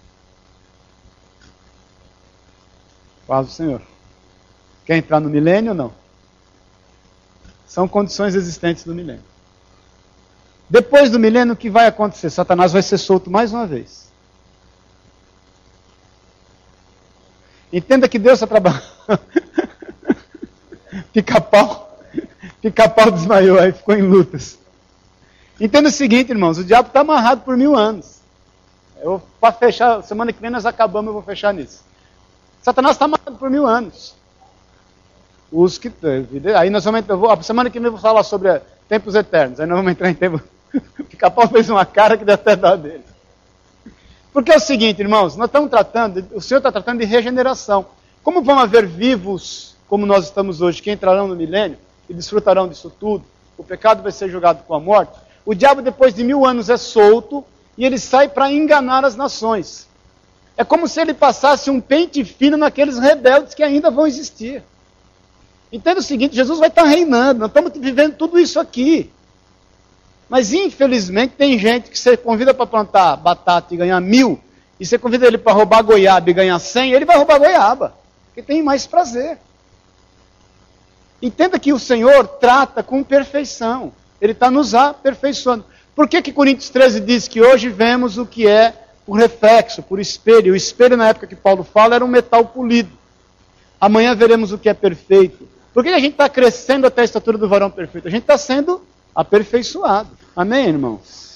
Paz 3.25 3.47
do 3.47 3.53
Senhor. 3.53 3.81
Quer 4.83 4.97
entrar 4.97 5.21
no 5.21 5.29
milênio 5.29 5.71
ou 5.71 5.77
não? 5.77 5.93
São 7.65 7.87
condições 7.87 8.35
existentes 8.35 8.83
do 8.83 8.93
milênio. 8.93 9.23
Depois 10.69 11.09
do 11.09 11.17
milênio, 11.17 11.53
o 11.53 11.57
que 11.57 11.69
vai 11.69 11.87
acontecer? 11.87 12.29
Satanás 12.29 12.73
vai 12.73 12.81
ser 12.81 12.97
solto 12.97 13.31
mais 13.31 13.53
uma 13.53 13.65
vez. 13.65 14.11
Entenda 17.71 18.09
que 18.09 18.19
Deus 18.19 18.33
está 18.33 18.47
trabalhando. 18.47 18.83
Pica-pau. 21.13 21.99
Pica-pau 22.61 23.11
desmaiou, 23.11 23.59
aí 23.59 23.71
ficou 23.71 23.95
em 23.95 24.01
lutas. 24.01 24.57
Entenda 25.59 25.89
o 25.89 25.91
seguinte, 25.91 26.31
irmãos: 26.31 26.57
o 26.57 26.63
diabo 26.63 26.87
está 26.87 27.01
amarrado 27.01 27.41
por 27.41 27.57
mil 27.57 27.75
anos. 27.75 28.19
Eu, 29.01 29.21
para 29.39 29.53
fechar, 29.53 30.03
semana 30.03 30.33
que 30.33 30.41
vem 30.41 30.49
nós 30.49 30.65
acabamos, 30.65 31.07
eu 31.07 31.13
vou 31.13 31.21
fechar 31.21 31.53
nisso. 31.53 31.83
Satanás 32.61 32.95
está 32.95 33.05
amarrado 33.05 33.37
por 33.37 33.49
mil 33.49 33.65
anos. 33.65 34.15
Os 35.51 35.77
que. 35.77 35.91
Aí 36.57 36.69
nós 36.69 36.83
vamos. 36.83 37.05
Vou, 37.05 37.31
a 37.31 37.41
semana 37.41 37.69
que 37.69 37.79
vem 37.79 37.87
eu 37.87 37.93
vou 37.93 38.01
falar 38.01 38.23
sobre 38.23 38.61
tempos 38.87 39.15
eternos. 39.15 39.59
Aí 39.59 39.65
nós 39.65 39.77
vamos 39.77 39.91
entrar 39.91 40.09
em 40.09 40.13
tempo. 40.13 40.41
Pica-pau 41.09 41.47
fez 41.47 41.69
uma 41.69 41.85
cara 41.85 42.17
que 42.17 42.25
deu 42.25 42.35
até 42.35 42.55
dó 42.55 42.75
dele. 42.75 43.03
Porque 44.31 44.51
é 44.51 44.57
o 44.57 44.59
seguinte, 44.59 45.01
irmãos, 45.01 45.35
nós 45.35 45.47
estamos 45.47 45.69
tratando, 45.69 46.25
o 46.33 46.39
Senhor 46.39 46.59
está 46.59 46.71
tratando 46.71 46.99
de 46.99 47.05
regeneração. 47.05 47.87
Como 48.23 48.43
vão 48.43 48.59
haver 48.59 48.85
vivos 48.85 49.75
como 49.89 50.05
nós 50.05 50.25
estamos 50.25 50.61
hoje, 50.61 50.81
que 50.81 50.91
entrarão 50.91 51.27
no 51.27 51.35
milênio 51.35 51.77
e 52.07 52.13
desfrutarão 52.13 52.67
disso 52.67 52.93
tudo, 52.97 53.25
o 53.57 53.63
pecado 53.63 54.03
vai 54.03 54.11
ser 54.11 54.29
julgado 54.29 54.63
com 54.63 54.75
a 54.75 54.79
morte. 54.79 55.19
O 55.43 55.55
diabo, 55.55 55.81
depois 55.81 56.13
de 56.13 56.23
mil 56.23 56.45
anos, 56.45 56.69
é 56.69 56.77
solto 56.77 57.43
e 57.75 57.83
ele 57.83 57.97
sai 57.97 58.29
para 58.29 58.51
enganar 58.51 59.03
as 59.03 59.15
nações. 59.15 59.87
É 60.55 60.63
como 60.63 60.87
se 60.87 61.01
ele 61.01 61.13
passasse 61.13 61.71
um 61.71 61.81
pente 61.81 62.23
fino 62.23 62.55
naqueles 62.55 62.99
rebeldes 62.99 63.55
que 63.55 63.63
ainda 63.63 63.89
vão 63.89 64.05
existir. 64.05 64.63
Entenda 65.71 65.99
o 65.99 66.03
seguinte: 66.03 66.35
Jesus 66.35 66.59
vai 66.59 66.69
estar 66.69 66.83
reinando, 66.83 67.39
nós 67.39 67.49
estamos 67.49 67.71
vivendo 67.75 68.15
tudo 68.15 68.39
isso 68.39 68.59
aqui. 68.59 69.09
Mas 70.29 70.53
infelizmente 70.53 71.33
tem 71.35 71.57
gente 71.57 71.89
que 71.89 71.97
você 71.97 72.15
convida 72.15 72.53
para 72.53 72.67
plantar 72.67 73.15
batata 73.15 73.73
e 73.73 73.77
ganhar 73.77 73.99
mil, 73.99 74.39
e 74.79 74.85
você 74.85 74.99
convida 74.99 75.25
ele 75.25 75.39
para 75.39 75.53
roubar 75.53 75.81
goiaba 75.81 76.29
e 76.29 76.33
ganhar 76.33 76.59
cem, 76.59 76.91
ele 76.91 77.05
vai 77.05 77.17
roubar 77.17 77.39
goiaba, 77.39 77.95
porque 78.27 78.43
tem 78.43 78.61
mais 78.61 78.85
prazer. 78.85 79.39
Entenda 81.21 81.59
que 81.59 81.73
o 81.73 81.79
Senhor 81.79 82.27
trata 82.27 82.81
com 82.81 83.03
perfeição, 83.03 83.91
Ele 84.21 84.31
está 84.31 84.49
nos 84.49 84.73
aperfeiçoando. 84.73 85.65
Por 85.95 86.07
que, 86.07 86.21
que 86.21 86.31
Coríntios 86.31 86.69
13 86.69 87.01
diz 87.01 87.27
que 87.27 87.41
hoje 87.41 87.67
vemos 87.69 88.17
o 88.17 88.25
que 88.25 88.47
é 88.47 88.73
por 89.05 89.17
reflexo, 89.17 89.83
por 89.83 89.99
espelho? 89.99 90.53
O 90.53 90.55
espelho, 90.55 90.95
na 90.95 91.09
época 91.09 91.27
que 91.27 91.35
Paulo 91.35 91.63
fala, 91.63 91.95
era 91.95 92.05
um 92.05 92.07
metal 92.07 92.45
polido. 92.45 92.91
Amanhã 93.81 94.15
veremos 94.15 94.51
o 94.51 94.57
que 94.57 94.69
é 94.69 94.73
perfeito. 94.73 95.47
Por 95.73 95.83
que 95.83 95.89
a 95.89 95.99
gente 95.99 96.13
está 96.13 96.29
crescendo 96.29 96.87
até 96.87 97.01
a 97.01 97.05
estatura 97.05 97.37
do 97.37 97.49
varão 97.49 97.69
perfeito? 97.69 98.07
A 98.07 98.11
gente 98.11 98.21
está 98.21 98.37
sendo 98.37 98.81
aperfeiçoado. 99.13 100.09
Amém, 100.35 100.67
irmãos? 100.67 101.28